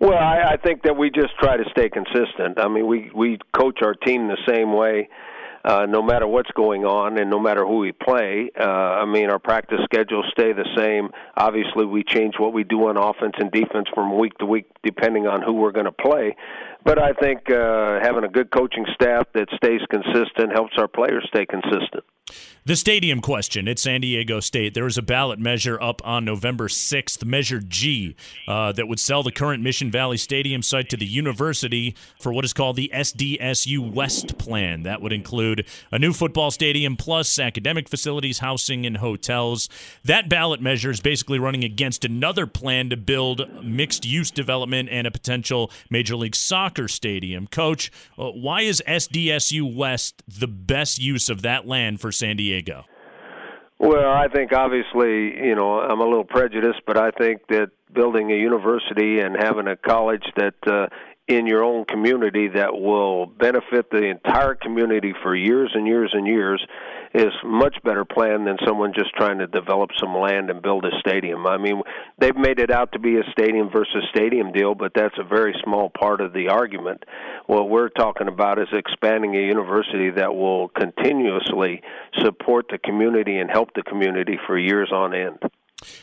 Well, 0.00 0.16
I, 0.16 0.52
I 0.52 0.56
think 0.56 0.82
that 0.84 0.96
we 0.96 1.10
just 1.10 1.36
try 1.40 1.56
to 1.56 1.64
stay 1.70 1.88
consistent. 1.88 2.58
I 2.58 2.68
mean, 2.68 2.86
we 2.86 3.10
we 3.14 3.38
coach 3.58 3.80
our 3.82 3.94
team 3.94 4.28
the 4.28 4.38
same 4.48 4.72
way 4.72 5.08
uh, 5.64 5.86
no 5.86 6.02
matter 6.02 6.26
what's 6.26 6.50
going 6.52 6.84
on 6.84 7.18
and 7.18 7.30
no 7.30 7.38
matter 7.38 7.66
who 7.66 7.78
we 7.78 7.92
play. 7.92 8.50
Uh, 8.58 8.64
I 8.64 9.04
mean, 9.04 9.30
our 9.30 9.38
practice 9.38 9.80
schedules 9.84 10.26
stay 10.30 10.52
the 10.52 10.66
same. 10.76 11.10
Obviously, 11.36 11.84
we 11.84 12.04
change 12.04 12.34
what 12.38 12.52
we 12.52 12.64
do 12.64 12.88
on 12.88 12.96
offense 12.96 13.34
and 13.38 13.50
defense 13.50 13.88
from 13.94 14.18
week 14.18 14.36
to 14.38 14.46
week 14.46 14.66
depending 14.88 15.26
on 15.26 15.42
who 15.42 15.52
we're 15.52 15.72
going 15.72 15.86
to 15.86 15.92
play. 15.92 16.34
But 16.84 16.98
I 16.98 17.12
think 17.12 17.50
uh, 17.50 18.00
having 18.00 18.24
a 18.24 18.28
good 18.28 18.50
coaching 18.50 18.86
staff 18.94 19.26
that 19.34 19.48
stays 19.56 19.80
consistent 19.90 20.52
helps 20.52 20.72
our 20.78 20.88
players 20.88 21.26
stay 21.28 21.44
consistent. 21.44 22.04
The 22.64 22.76
stadium 22.76 23.22
question 23.22 23.66
at 23.66 23.78
San 23.78 24.02
Diego 24.02 24.40
State. 24.40 24.74
There 24.74 24.86
is 24.86 24.98
a 24.98 25.02
ballot 25.02 25.38
measure 25.38 25.80
up 25.80 26.02
on 26.04 26.26
November 26.26 26.68
6th, 26.68 27.24
Measure 27.24 27.60
G, 27.60 28.14
uh, 28.46 28.72
that 28.72 28.86
would 28.86 29.00
sell 29.00 29.22
the 29.22 29.32
current 29.32 29.62
Mission 29.62 29.90
Valley 29.90 30.18
Stadium 30.18 30.60
site 30.60 30.90
to 30.90 30.98
the 30.98 31.06
university 31.06 31.96
for 32.20 32.30
what 32.30 32.44
is 32.44 32.52
called 32.52 32.76
the 32.76 32.90
SDSU 32.92 33.90
West 33.90 34.36
plan. 34.36 34.82
That 34.82 35.00
would 35.00 35.14
include 35.14 35.66
a 35.90 35.98
new 35.98 36.12
football 36.12 36.50
stadium 36.50 36.96
plus 36.96 37.38
academic 37.38 37.88
facilities, 37.88 38.40
housing, 38.40 38.84
and 38.84 38.98
hotels. 38.98 39.70
That 40.04 40.28
ballot 40.28 40.60
measure 40.60 40.90
is 40.90 41.00
basically 41.00 41.38
running 41.38 41.64
against 41.64 42.04
another 42.04 42.46
plan 42.46 42.90
to 42.90 42.98
build 42.98 43.64
mixed 43.64 44.04
use 44.04 44.30
development 44.30 44.77
and 44.86 45.06
a 45.06 45.10
potential 45.10 45.70
Major 45.88 46.14
League 46.14 46.36
Soccer 46.36 46.88
stadium. 46.88 47.46
Coach, 47.46 47.90
uh, 48.18 48.30
why 48.30 48.60
is 48.60 48.82
SDSU 48.86 49.74
West 49.74 50.22
the 50.28 50.46
best 50.46 50.98
use 50.98 51.30
of 51.30 51.40
that 51.42 51.66
land 51.66 52.00
for 52.00 52.12
San 52.12 52.36
Diego? 52.36 52.84
Well, 53.78 54.10
I 54.10 54.26
think 54.28 54.52
obviously, 54.52 55.36
you 55.36 55.54
know, 55.54 55.78
I'm 55.80 56.00
a 56.00 56.04
little 56.04 56.24
prejudiced, 56.24 56.82
but 56.86 56.98
I 56.98 57.12
think 57.12 57.46
that 57.48 57.70
building 57.94 58.32
a 58.32 58.34
university 58.34 59.20
and 59.20 59.36
having 59.38 59.68
a 59.68 59.76
college 59.76 60.24
that 60.36 60.54
uh, 60.66 60.88
in 61.28 61.46
your 61.46 61.62
own 61.62 61.84
community 61.84 62.48
that 62.48 62.74
will 62.74 63.26
benefit 63.26 63.90
the 63.90 64.04
entire 64.04 64.54
community 64.54 65.14
for 65.22 65.36
years 65.36 65.70
and 65.74 65.86
years 65.86 66.10
and 66.12 66.26
years 66.26 66.66
is 67.14 67.32
much 67.44 67.76
better 67.84 68.04
plan 68.04 68.44
than 68.44 68.56
someone 68.66 68.92
just 68.94 69.14
trying 69.14 69.38
to 69.38 69.46
develop 69.46 69.90
some 69.98 70.16
land 70.16 70.50
and 70.50 70.62
build 70.62 70.84
a 70.84 70.90
stadium. 71.00 71.46
I 71.46 71.56
mean, 71.56 71.82
they've 72.18 72.36
made 72.36 72.58
it 72.58 72.70
out 72.70 72.92
to 72.92 72.98
be 72.98 73.16
a 73.16 73.22
stadium 73.32 73.70
versus 73.70 74.04
stadium 74.10 74.52
deal, 74.52 74.74
but 74.74 74.92
that's 74.94 75.16
a 75.18 75.24
very 75.24 75.54
small 75.64 75.90
part 75.90 76.20
of 76.20 76.32
the 76.32 76.48
argument. 76.48 77.04
What 77.46 77.70
we're 77.70 77.88
talking 77.88 78.28
about 78.28 78.58
is 78.58 78.68
expanding 78.72 79.34
a 79.36 79.40
university 79.40 80.10
that 80.10 80.34
will 80.34 80.68
continuously 80.68 81.82
support 82.22 82.66
the 82.70 82.78
community 82.78 83.38
and 83.38 83.50
help 83.50 83.70
the 83.74 83.82
community 83.82 84.38
for 84.46 84.58
years 84.58 84.90
on 84.92 85.14
end. 85.14 85.38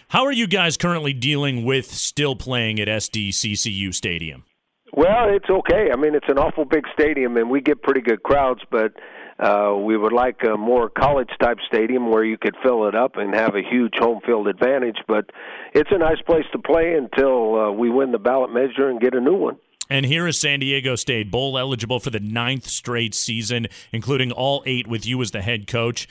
How 0.07 0.23
are 0.23 0.31
you 0.31 0.47
guys 0.47 0.77
currently 0.77 1.13
dealing 1.13 1.65
with 1.65 1.87
still 1.87 2.35
playing 2.35 2.79
at 2.79 2.87
SDCCU 2.87 3.93
Stadium? 3.93 4.45
Well, 4.93 5.27
it's 5.29 5.49
okay. 5.49 5.89
I 5.91 5.97
mean, 5.97 6.15
it's 6.15 6.29
an 6.29 6.37
awful 6.37 6.63
big 6.63 6.85
stadium, 6.93 7.35
and 7.35 7.49
we 7.49 7.59
get 7.59 7.83
pretty 7.83 7.99
good 7.99 8.23
crowds. 8.23 8.61
But 8.71 8.93
Uh, 9.37 9.75
we 9.77 9.97
would 9.97 10.13
like 10.13 10.41
a 10.43 10.55
more 10.57 10.89
college 10.89 11.29
type 11.41 11.57
stadium 11.67 12.09
where 12.09 12.23
you 12.23 12.37
could 12.37 12.55
fill 12.63 12.87
it 12.87 12.95
up 12.95 13.17
and 13.17 13.35
have 13.35 13.55
a 13.55 13.61
huge 13.61 13.93
home 13.97 14.21
field 14.25 14.47
advantage. 14.47 14.97
But 15.07 15.29
it's 15.73 15.89
a 15.91 15.97
nice 15.97 16.21
place 16.25 16.45
to 16.53 16.59
play 16.59 16.93
until 16.93 17.59
uh, 17.59 17.71
we 17.71 17.89
win 17.89 18.11
the 18.11 18.19
ballot 18.19 18.53
measure 18.53 18.89
and 18.89 18.99
get 18.99 19.13
a 19.13 19.19
new 19.19 19.35
one. 19.35 19.57
And 19.89 20.05
here 20.05 20.25
is 20.25 20.39
San 20.39 20.61
Diego 20.61 20.95
State, 20.95 21.29
bowl 21.29 21.59
eligible 21.59 21.99
for 21.99 22.09
the 22.09 22.19
ninth 22.19 22.65
straight 22.65 23.13
season, 23.13 23.67
including 23.91 24.31
all 24.31 24.63
eight 24.65 24.87
with 24.87 25.05
you 25.05 25.21
as 25.21 25.29
the 25.31 25.43
head 25.43 25.67
coach. 25.67 26.07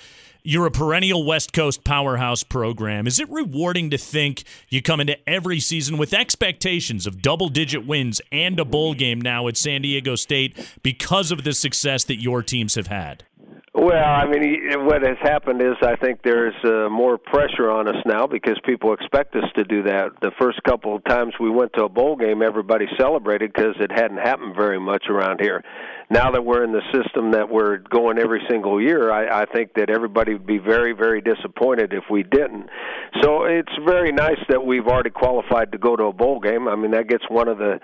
You're 0.46 0.66
a 0.66 0.70
perennial 0.70 1.24
West 1.24 1.54
Coast 1.54 1.84
powerhouse 1.84 2.42
program. 2.42 3.06
Is 3.06 3.18
it 3.18 3.30
rewarding 3.30 3.88
to 3.88 3.96
think 3.96 4.44
you 4.68 4.82
come 4.82 5.00
into 5.00 5.16
every 5.26 5.58
season 5.58 5.96
with 5.96 6.12
expectations 6.12 7.06
of 7.06 7.22
double 7.22 7.48
digit 7.48 7.86
wins 7.86 8.20
and 8.30 8.60
a 8.60 8.64
bowl 8.66 8.92
game 8.92 9.22
now 9.22 9.48
at 9.48 9.56
San 9.56 9.80
Diego 9.80 10.16
State 10.16 10.54
because 10.82 11.32
of 11.32 11.44
the 11.44 11.54
success 11.54 12.04
that 12.04 12.20
your 12.20 12.42
teams 12.42 12.74
have 12.74 12.88
had? 12.88 13.24
Well, 13.72 14.04
I 14.04 14.26
mean, 14.26 14.84
what 14.84 15.00
has 15.00 15.16
happened 15.22 15.62
is 15.62 15.76
I 15.82 15.96
think 15.96 16.20
there's 16.22 16.54
uh, 16.62 16.90
more 16.90 17.16
pressure 17.16 17.70
on 17.70 17.88
us 17.88 18.02
now 18.04 18.26
because 18.26 18.60
people 18.66 18.92
expect 18.92 19.34
us 19.34 19.50
to 19.56 19.64
do 19.64 19.82
that. 19.84 20.10
The 20.20 20.30
first 20.38 20.62
couple 20.64 20.94
of 20.94 21.02
times 21.04 21.32
we 21.40 21.48
went 21.48 21.72
to 21.78 21.84
a 21.84 21.88
bowl 21.88 22.16
game, 22.16 22.42
everybody 22.42 22.84
celebrated 23.00 23.50
because 23.54 23.76
it 23.80 23.90
hadn't 23.90 24.18
happened 24.18 24.54
very 24.54 24.78
much 24.78 25.06
around 25.08 25.40
here 25.40 25.64
now 26.10 26.30
that 26.30 26.44
we're 26.44 26.64
in 26.64 26.72
the 26.72 26.82
system 26.92 27.32
that 27.32 27.48
we're 27.48 27.78
going 27.78 28.18
every 28.18 28.42
single 28.48 28.80
year, 28.80 29.10
I, 29.10 29.42
I 29.42 29.44
think 29.46 29.74
that 29.74 29.90
everybody 29.90 30.34
would 30.34 30.46
be 30.46 30.58
very, 30.58 30.92
very 30.92 31.20
disappointed 31.20 31.92
if 31.92 32.04
we 32.10 32.22
didn't. 32.22 32.68
So 33.22 33.44
it's 33.44 33.72
very 33.84 34.12
nice 34.12 34.38
that 34.48 34.64
we've 34.64 34.86
already 34.86 35.10
qualified 35.10 35.72
to 35.72 35.78
go 35.78 35.96
to 35.96 36.04
a 36.04 36.12
bowl 36.12 36.40
game. 36.40 36.68
I 36.68 36.76
mean, 36.76 36.90
that 36.92 37.08
gets 37.08 37.24
one 37.28 37.48
of 37.48 37.58
the 37.58 37.80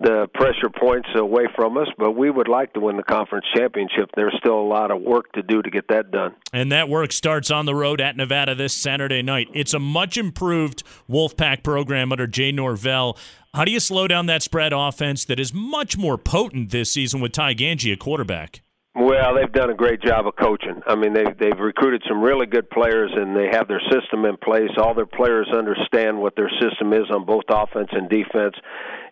the 0.00 0.26
pressure 0.34 0.68
points 0.68 1.08
away 1.14 1.44
from 1.54 1.78
us, 1.78 1.86
but 1.96 2.12
we 2.12 2.28
would 2.28 2.48
like 2.48 2.72
to 2.74 2.80
win 2.80 2.96
the 2.96 3.02
conference 3.02 3.46
championship. 3.54 4.10
There's 4.16 4.34
still 4.38 4.58
a 4.58 4.68
lot 4.68 4.90
of 4.90 5.00
work 5.00 5.30
to 5.32 5.42
do 5.42 5.62
to 5.62 5.70
get 5.70 5.88
that 5.88 6.10
done. 6.10 6.34
And 6.52 6.72
that 6.72 6.88
work 6.88 7.12
starts 7.12 7.50
on 7.50 7.64
the 7.64 7.74
road 7.74 8.00
at 8.00 8.16
Nevada 8.16 8.54
this 8.54 8.74
Saturday 8.74 9.22
night. 9.22 9.48
It's 9.54 9.72
a 9.72 9.78
much 9.78 10.18
improved 10.18 10.82
Wolfpack 11.08 11.62
program 11.62 12.10
under 12.10 12.26
Jay 12.26 12.50
Norvell. 12.50 13.16
How 13.54 13.64
do 13.64 13.70
you 13.70 13.78
slow 13.78 14.08
down 14.08 14.26
that 14.26 14.42
spread 14.42 14.72
offense 14.72 15.24
that 15.26 15.38
is 15.38 15.54
much 15.54 15.96
more 15.96 16.18
potent 16.18 16.70
this 16.70 16.90
season 16.90 17.20
with 17.20 17.30
Ty 17.30 17.54
Gangi 17.54 17.92
at 17.92 18.00
quarterback? 18.00 18.64
Well, 18.96 19.34
they've 19.34 19.50
done 19.50 19.70
a 19.70 19.74
great 19.74 20.00
job 20.02 20.28
of 20.28 20.36
coaching. 20.36 20.80
I 20.86 20.94
mean, 20.94 21.14
they've 21.14 21.36
they've 21.36 21.58
recruited 21.58 22.04
some 22.08 22.22
really 22.22 22.46
good 22.46 22.70
players, 22.70 23.10
and 23.12 23.34
they 23.34 23.48
have 23.50 23.66
their 23.66 23.82
system 23.90 24.24
in 24.24 24.36
place. 24.36 24.70
All 24.78 24.94
their 24.94 25.04
players 25.04 25.48
understand 25.52 26.20
what 26.20 26.36
their 26.36 26.50
system 26.60 26.92
is 26.92 27.10
on 27.12 27.24
both 27.24 27.42
offense 27.48 27.88
and 27.90 28.08
defense. 28.08 28.54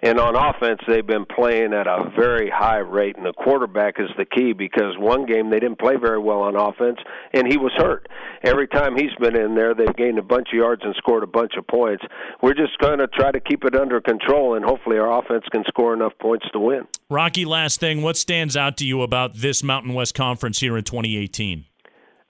And 0.04 0.18
on 0.18 0.34
offense, 0.34 0.80
they've 0.88 1.06
been 1.06 1.24
playing 1.24 1.72
at 1.72 1.86
a 1.86 2.10
very 2.16 2.50
high 2.50 2.78
rate, 2.78 3.16
and 3.16 3.24
the 3.24 3.32
quarterback 3.32 4.00
is 4.00 4.08
the 4.18 4.24
key 4.24 4.52
because 4.52 4.98
one 4.98 5.26
game 5.26 5.48
they 5.50 5.60
didn't 5.60 5.78
play 5.78 5.94
very 5.94 6.18
well 6.18 6.40
on 6.40 6.56
offense, 6.56 6.98
and 7.32 7.46
he 7.46 7.56
was 7.56 7.72
hurt. 7.76 8.08
Every 8.42 8.66
time 8.66 8.96
he's 8.96 9.14
been 9.20 9.36
in 9.36 9.54
there, 9.54 9.74
they've 9.74 9.94
gained 9.94 10.18
a 10.18 10.22
bunch 10.22 10.48
of 10.52 10.58
yards 10.58 10.82
and 10.84 10.92
scored 10.96 11.22
a 11.22 11.28
bunch 11.28 11.52
of 11.56 11.66
points. 11.68 12.04
We're 12.42 12.54
just 12.54 12.76
going 12.78 12.98
to 12.98 13.06
try 13.06 13.30
to 13.30 13.38
keep 13.38 13.64
it 13.64 13.76
under 13.76 14.00
control, 14.00 14.56
and 14.56 14.64
hopefully 14.64 14.98
our 14.98 15.20
offense 15.20 15.44
can 15.52 15.62
score 15.68 15.94
enough 15.94 16.14
points 16.20 16.46
to 16.52 16.58
win. 16.58 16.88
Rocky, 17.08 17.44
last 17.44 17.78
thing, 17.78 18.02
what 18.02 18.16
stands 18.16 18.56
out 18.56 18.76
to 18.78 18.84
you 18.84 19.02
about 19.02 19.36
this 19.36 19.62
Mountain 19.72 19.94
West 19.94 20.14
Conference 20.14 20.60
here 20.60 20.76
in 20.76 20.84
2018? 20.84 21.64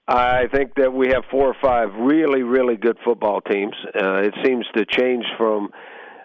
I 0.06 0.46
think 0.54 0.76
that 0.76 0.92
we 0.92 1.08
have 1.08 1.24
four 1.28 1.48
or 1.48 1.56
five 1.60 1.88
really, 1.98 2.44
really 2.44 2.76
good 2.76 2.96
football 3.04 3.40
teams. 3.40 3.74
Uh, 4.00 4.18
it 4.18 4.32
seems 4.44 4.64
to 4.76 4.84
change 4.86 5.24
from 5.36 5.70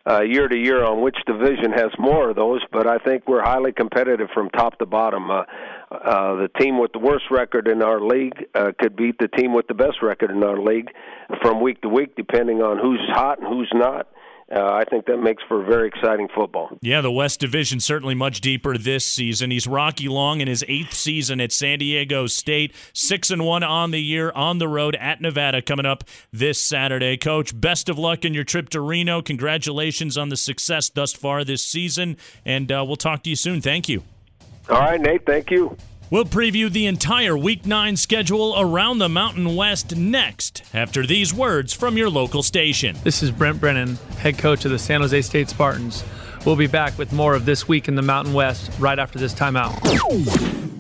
uh, 0.08 0.21
year 0.21 0.47
to 0.47 0.56
year 0.56 0.86
on 0.86 1.01
which 1.01 1.17
division 1.25 1.71
has 1.71 1.89
more 1.97 2.30
of 2.30 2.36
those, 2.36 2.62
but 2.71 2.86
I 2.86 2.99
think 2.99 3.27
we're 3.27 3.41
highly 3.41 3.71
competitive 3.71 4.27
from 4.32 4.51
top 4.51 4.77
to 4.77 4.86
bottom. 4.86 5.32
Uh, 5.32 5.41
uh, 5.89 6.36
the 6.36 6.49
team 6.60 6.77
with 6.80 6.91
the 6.91 6.99
worst 6.99 7.25
record 7.32 7.67
in 7.67 7.82
our 7.82 7.99
league 7.99 8.45
uh, 8.53 8.71
could 8.80 8.95
beat 8.95 9.17
the 9.17 9.27
team 9.27 9.56
with 9.56 9.65
the 9.65 9.73
best 9.73 10.03
record 10.03 10.30
in 10.30 10.43
our 10.43 10.62
league 10.62 10.91
from 11.41 11.63
week 11.63 11.82
to 11.82 11.89
week, 11.89 12.15
depending 12.15 12.62
on 12.62 12.77
who's 12.77 13.01
hot 13.12 13.39
and 13.39 13.47
who's 13.47 13.71
not 13.73 14.08
uh, 14.49 14.63
I 14.63 14.86
think 14.86 15.05
that 15.07 15.17
makes 15.17 15.43
for 15.47 15.63
very 15.63 15.89
exciting 15.89 16.29
football. 16.33 16.69
Yeah, 16.81 17.01
the 17.01 17.12
West 17.12 17.41
Division 17.41 17.81
certainly 17.81 18.15
much 18.15 18.39
deeper 18.39 18.77
this 18.77 19.05
season. 19.05 19.51
He's 19.51 19.67
Rocky 19.67 20.07
Long 20.07 20.39
in 20.39 20.47
his 20.47 20.63
eighth 20.69 20.93
season 20.93 21.41
at 21.41 21.51
San 21.51 21.79
Diego 21.79 22.27
State, 22.27 22.73
six 22.93 23.29
and 23.29 23.45
one 23.45 23.63
on 23.63 23.91
the 23.91 24.01
year 24.01 24.31
on 24.33 24.60
the 24.60 24.67
road 24.69 24.95
at 24.95 25.19
Nevada 25.19 25.62
coming 25.62 25.86
up 25.86 26.05
this 26.31 26.62
Saturday. 26.62 27.17
Coach, 27.17 27.60
best 27.60 27.89
of 27.89 27.99
luck 27.99 28.23
in 28.23 28.33
your 28.33 28.45
trip 28.45 28.69
to 28.69 28.79
Reno. 28.79 29.21
Congratulations 29.21 30.17
on 30.17 30.29
the 30.29 30.38
success 30.38 30.89
thus 30.89 31.12
far 31.12 31.43
this 31.43 31.63
season, 31.63 32.15
and 32.45 32.71
uh, 32.71 32.83
we'll 32.88 32.95
talk 32.95 33.23
to 33.23 33.29
you 33.29 33.36
soon. 33.36 33.60
Thank 33.60 33.89
you. 33.89 34.03
All 34.69 34.79
right, 34.79 34.99
Nate. 34.99 35.25
Thank 35.25 35.51
you. 35.51 35.75
We'll 36.10 36.24
preview 36.24 36.72
the 36.72 36.86
entire 36.86 37.38
Week 37.38 37.65
9 37.65 37.98
schedule 37.98 38.56
around 38.58 39.00
the 39.00 39.10
Mountain 39.10 39.58
West 39.58 39.98
next, 39.98 40.63
after 40.74 41.06
these 41.06 41.34
words 41.34 41.74
from 41.74 41.98
your 41.98 42.10
local 42.10 42.41
station. 42.43 42.96
This 43.04 43.22
is 43.22 43.30
Brent 43.30 43.60
Brennan, 43.60 43.98
head 44.20 44.38
coach 44.38 44.63
of 44.63 44.72
the 44.72 44.80
San 44.80 45.02
Jose 45.02 45.22
State 45.24 45.50
Spartans. 45.50 46.06
We'll 46.46 46.56
be 46.56 46.67
back 46.67 46.98
with 46.98 47.12
more 47.12 47.36
of 47.36 47.43
This 47.43 47.67
Week 47.67 47.89
in 47.89 47.96
the 47.96 48.02
Mountain 48.02 48.34
West 48.34 48.72
right 48.80 48.98
after 48.98 49.20
this 49.20 49.34
timeout. 49.34 50.80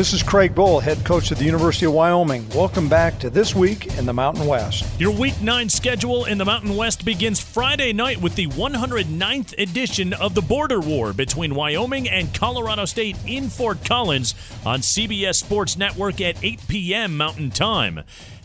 This 0.00 0.14
is 0.14 0.22
Craig 0.22 0.54
Bohl, 0.54 0.80
head 0.80 1.04
coach 1.04 1.30
of 1.30 1.36
the 1.36 1.44
University 1.44 1.84
of 1.84 1.92
Wyoming. 1.92 2.48
Welcome 2.54 2.88
back 2.88 3.18
to 3.18 3.28
This 3.28 3.54
Week 3.54 3.98
in 3.98 4.06
the 4.06 4.14
Mountain 4.14 4.46
West. 4.46 4.86
Your 4.98 5.10
Week 5.10 5.38
9 5.42 5.68
schedule 5.68 6.24
in 6.24 6.38
the 6.38 6.44
Mountain 6.46 6.74
West 6.74 7.04
begins 7.04 7.38
Friday 7.38 7.92
night 7.92 8.18
with 8.18 8.34
the 8.34 8.46
109th 8.46 9.58
edition 9.58 10.14
of 10.14 10.34
the 10.34 10.40
Border 10.40 10.80
War 10.80 11.12
between 11.12 11.54
Wyoming 11.54 12.08
and 12.08 12.32
Colorado 12.32 12.86
State 12.86 13.18
in 13.26 13.50
Fort 13.50 13.84
Collins 13.84 14.34
on 14.64 14.80
CBS 14.80 15.34
Sports 15.34 15.76
Network 15.76 16.22
at 16.22 16.42
8 16.42 16.66
p.m. 16.66 17.18
Mountain 17.18 17.50
Time. 17.50 18.00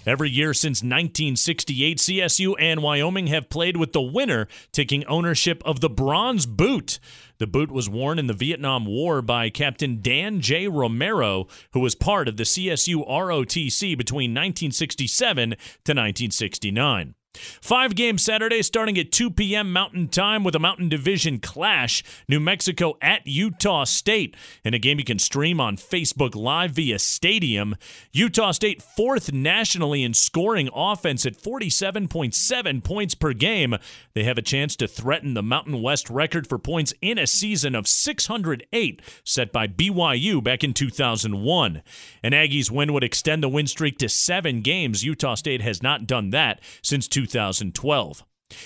Every 0.05 0.29
year 0.29 0.53
since 0.53 0.83
1968, 0.83 1.97
CSU 1.97 2.53
and 2.59 2.83
Wyoming 2.83 3.27
have 3.27 3.49
played 3.49 3.75
with 3.75 3.91
the 3.91 4.01
winner 4.01 4.47
taking 4.71 5.03
ownership 5.05 5.63
of 5.65 5.79
the 5.79 5.89
bronze 5.89 6.45
boot. 6.45 6.99
The 7.39 7.47
boot 7.47 7.71
was 7.71 7.89
worn 7.89 8.19
in 8.19 8.27
the 8.27 8.33
Vietnam 8.33 8.85
War 8.85 9.23
by 9.23 9.49
Captain 9.49 9.99
Dan 10.01 10.41
J. 10.41 10.67
Romero, 10.67 11.47
who 11.73 11.79
was 11.79 11.95
part 11.95 12.27
of 12.27 12.37
the 12.37 12.43
CSU 12.43 13.07
ROTC 13.07 13.97
between 13.97 14.31
1967 14.31 15.49
to 15.49 15.55
1969. 15.55 17.15
Five 17.35 17.95
game 17.95 18.17
Saturday 18.17 18.61
starting 18.61 18.97
at 18.97 19.11
2 19.11 19.31
p.m. 19.31 19.71
Mountain 19.71 20.09
Time 20.09 20.43
with 20.43 20.55
a 20.55 20.59
Mountain 20.59 20.89
Division 20.89 21.39
clash. 21.39 22.03
New 22.27 22.39
Mexico 22.39 22.97
at 23.01 23.25
Utah 23.25 23.83
State. 23.83 24.35
In 24.63 24.73
a 24.73 24.79
game 24.79 24.99
you 24.99 25.05
can 25.05 25.19
stream 25.19 25.59
on 25.59 25.77
Facebook 25.77 26.35
Live 26.35 26.71
via 26.71 26.99
Stadium. 26.99 27.75
Utah 28.11 28.51
State 28.51 28.81
fourth 28.81 29.33
nationally 29.33 30.03
in 30.03 30.13
scoring 30.13 30.69
offense 30.73 31.25
at 31.25 31.37
47.7 31.37 32.83
points 32.83 33.15
per 33.15 33.33
game. 33.33 33.75
They 34.13 34.23
have 34.23 34.37
a 34.37 34.41
chance 34.41 34.75
to 34.77 34.87
threaten 34.87 35.33
the 35.33 35.43
Mountain 35.43 35.81
West 35.81 36.09
record 36.09 36.47
for 36.47 36.57
points 36.57 36.93
in 37.01 37.17
a 37.17 37.27
season 37.27 37.75
of 37.75 37.87
608 37.87 39.01
set 39.23 39.51
by 39.51 39.67
BYU 39.67 40.43
back 40.43 40.63
in 40.63 40.73
2001. 40.73 41.81
An 42.23 42.31
Aggies 42.31 42.71
win 42.71 42.93
would 42.93 43.03
extend 43.03 43.43
the 43.43 43.49
win 43.49 43.67
streak 43.67 43.97
to 43.99 44.09
seven 44.09 44.61
games. 44.61 45.03
Utah 45.03 45.35
State 45.35 45.61
has 45.61 45.83
not 45.83 46.07
done 46.07 46.29
that 46.31 46.61
since 46.81 47.07
2000. 47.07 47.24
2012. 47.25 48.23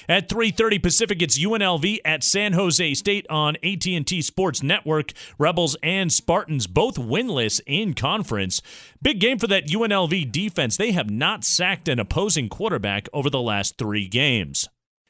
At 0.10 0.28
3:30 0.28 0.78
Pacific, 0.78 1.22
it's 1.22 1.39
UNLV 1.39 2.00
at 2.04 2.24
San 2.24 2.52
Jose 2.54 2.93
State 2.95 3.26
on 3.30 3.56
AT&T 3.63 4.22
Sports 4.22 4.62
Network. 4.62 5.13
Rebels 5.38 5.78
and 5.82 6.12
Spartans 6.12 6.67
both 6.67 6.95
winless 6.95 7.62
in 7.65 7.93
conference. 7.93 8.62
Big 9.02 9.19
game 9.19 9.39
for 9.39 9.48
that 9.48 9.67
UNLV 9.67 10.32
defense. 10.32 10.76
They 10.76 10.91
have 10.91 11.10
not 11.10 11.45
sacked 11.45 11.88
an 11.88 11.98
opposing 11.98 12.50
quarterback 12.50 13.08
over 13.13 13.30
the 13.30 13.41
last 13.41 13.78
3 13.78 14.08
games. 14.08 14.67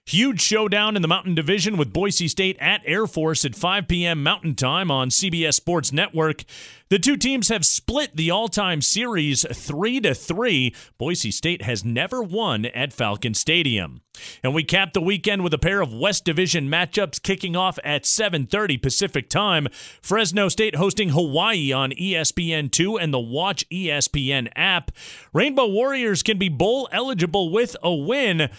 Huge 0.09 0.41
showdown 0.41 0.95
in 0.95 1.03
the 1.03 1.07
Mountain 1.07 1.35
Division 1.35 1.77
with 1.77 1.93
Boise 1.93 2.27
State 2.27 2.57
at 2.59 2.81
Air 2.83 3.05
Force 3.05 3.45
at 3.45 3.53
5 3.53 3.87
p.m. 3.87 4.23
Mountain 4.23 4.55
Time 4.55 4.89
on 4.89 5.09
CBS 5.09 5.53
Sports 5.53 5.93
Network. 5.93 6.45
The 6.89 6.97
two 6.97 7.15
teams 7.15 7.49
have 7.49 7.63
split 7.63 8.15
the 8.15 8.31
all-time 8.31 8.81
series 8.81 9.45
3 9.53 9.99
to 9.99 10.15
3. 10.15 10.73
Boise 10.97 11.29
State 11.29 11.61
has 11.61 11.85
never 11.85 12.23
won 12.23 12.65
at 12.65 12.91
Falcon 12.91 13.35
Stadium. 13.35 14.01
And 14.41 14.55
we 14.55 14.63
cap 14.63 14.93
the 14.93 14.99
weekend 14.99 15.43
with 15.43 15.53
a 15.53 15.59
pair 15.59 15.79
of 15.79 15.93
West 15.93 16.25
Division 16.25 16.67
matchups 16.67 17.21
kicking 17.21 17.55
off 17.55 17.77
at 17.83 18.07
7:30 18.07 18.81
Pacific 18.81 19.29
Time. 19.29 19.67
Fresno 20.01 20.49
State 20.49 20.73
hosting 20.73 21.09
Hawaii 21.09 21.71
on 21.71 21.91
ESPN2 21.91 22.99
and 22.99 23.13
the 23.13 23.19
Watch 23.19 23.63
ESPN 23.69 24.49
app. 24.55 24.89
Rainbow 25.33 25.67
Warriors 25.67 26.23
can 26.23 26.39
be 26.39 26.49
bowl 26.49 26.89
eligible 26.91 27.51
with 27.51 27.77
a 27.83 27.93
win. 27.93 28.49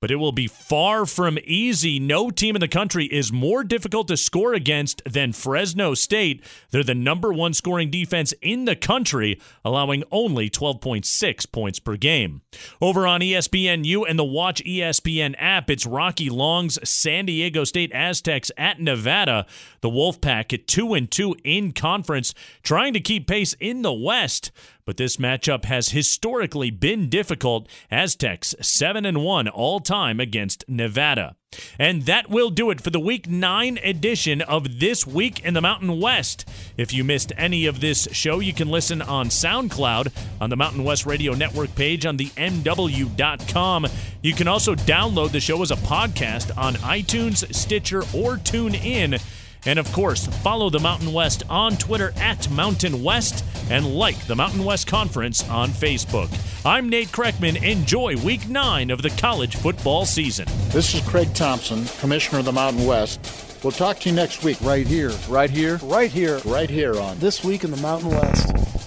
But 0.00 0.10
it 0.10 0.16
will 0.16 0.32
be 0.32 0.46
far 0.46 1.04
from 1.04 1.38
easy. 1.44 2.00
No 2.00 2.30
team 2.30 2.56
in 2.56 2.60
the 2.60 2.68
country 2.68 3.04
is 3.06 3.32
more 3.32 3.62
difficult 3.62 4.08
to 4.08 4.16
score 4.16 4.54
against 4.54 5.02
than 5.04 5.32
Fresno 5.32 5.94
State. 5.94 6.42
They're 6.70 6.82
the 6.82 6.94
number 6.94 7.32
one 7.32 7.52
scoring 7.52 7.90
defense 7.90 8.32
in 8.40 8.64
the 8.64 8.76
country, 8.76 9.40
allowing 9.64 10.02
only 10.10 10.48
12.6 10.48 11.52
points 11.52 11.78
per 11.78 11.96
game. 11.96 12.40
Over 12.80 13.06
on 13.06 13.20
ESPNU 13.20 14.08
and 14.08 14.18
the 14.18 14.24
Watch 14.24 14.64
ESPN 14.64 15.34
app, 15.38 15.68
it's 15.70 15.86
Rocky 15.86 16.30
Long's 16.30 16.78
San 16.88 17.26
Diego 17.26 17.64
State 17.64 17.92
Aztecs 17.92 18.50
at 18.56 18.80
Nevada. 18.80 19.46
The 19.82 19.90
Wolfpack 19.90 20.52
at 20.54 20.66
2 20.66 20.94
and 20.94 21.10
2 21.10 21.36
in 21.44 21.72
conference, 21.72 22.32
trying 22.62 22.94
to 22.94 23.00
keep 23.00 23.26
pace 23.26 23.54
in 23.60 23.82
the 23.82 23.92
West 23.92 24.50
but 24.90 24.96
this 24.96 25.18
matchup 25.18 25.66
has 25.66 25.90
historically 25.90 26.68
been 26.68 27.08
difficult. 27.08 27.68
Aztecs 27.92 28.56
7 28.60 29.06
and 29.06 29.22
1 29.22 29.46
all 29.46 29.78
time 29.78 30.18
against 30.18 30.64
Nevada. 30.66 31.36
And 31.78 32.06
that 32.06 32.28
will 32.28 32.50
do 32.50 32.70
it 32.70 32.80
for 32.80 32.90
the 32.90 32.98
week 32.98 33.28
9 33.28 33.78
edition 33.84 34.42
of 34.42 34.80
This 34.80 35.06
Week 35.06 35.44
in 35.44 35.54
the 35.54 35.60
Mountain 35.60 36.00
West. 36.00 36.44
If 36.76 36.92
you 36.92 37.04
missed 37.04 37.32
any 37.36 37.66
of 37.66 37.78
this 37.78 38.08
show, 38.10 38.40
you 38.40 38.52
can 38.52 38.68
listen 38.68 39.00
on 39.00 39.28
SoundCloud 39.28 40.12
on 40.40 40.50
the 40.50 40.56
Mountain 40.56 40.82
West 40.82 41.06
Radio 41.06 41.34
Network 41.34 41.72
page 41.76 42.04
on 42.04 42.16
the 42.16 42.30
MW.com. 42.30 43.86
You 44.22 44.34
can 44.34 44.48
also 44.48 44.74
download 44.74 45.30
the 45.30 45.38
show 45.38 45.62
as 45.62 45.70
a 45.70 45.76
podcast 45.76 46.58
on 46.58 46.74
iTunes, 46.74 47.54
Stitcher, 47.54 48.00
or 48.12 48.38
TuneIn. 48.38 49.22
And 49.66 49.78
of 49.78 49.90
course, 49.92 50.26
follow 50.26 50.70
the 50.70 50.80
Mountain 50.80 51.12
West 51.12 51.42
on 51.50 51.76
Twitter 51.76 52.12
at 52.16 52.50
Mountain 52.50 53.02
West 53.02 53.44
and 53.70 53.94
like 53.94 54.26
the 54.26 54.36
Mountain 54.36 54.64
West 54.64 54.86
Conference 54.86 55.48
on 55.48 55.68
Facebook. 55.70 56.30
I'm 56.64 56.88
Nate 56.88 57.08
Kreckman. 57.08 57.62
Enjoy 57.62 58.16
week 58.18 58.48
nine 58.48 58.90
of 58.90 59.02
the 59.02 59.10
college 59.10 59.56
football 59.56 60.04
season. 60.06 60.46
This 60.68 60.94
is 60.94 61.06
Craig 61.08 61.32
Thompson, 61.34 61.84
Commissioner 62.00 62.40
of 62.40 62.46
the 62.46 62.52
Mountain 62.52 62.86
West. 62.86 63.20
We'll 63.62 63.72
talk 63.72 63.98
to 64.00 64.08
you 64.08 64.14
next 64.14 64.42
week. 64.42 64.58
Right 64.62 64.86
here. 64.86 65.12
Right 65.28 65.50
here. 65.50 65.78
Right 65.82 66.10
here. 66.10 66.38
Right 66.46 66.70
here 66.70 66.98
on 66.98 67.18
This 67.18 67.44
Week 67.44 67.62
in 67.62 67.70
the 67.70 67.76
Mountain 67.76 68.10
West. 68.10 68.79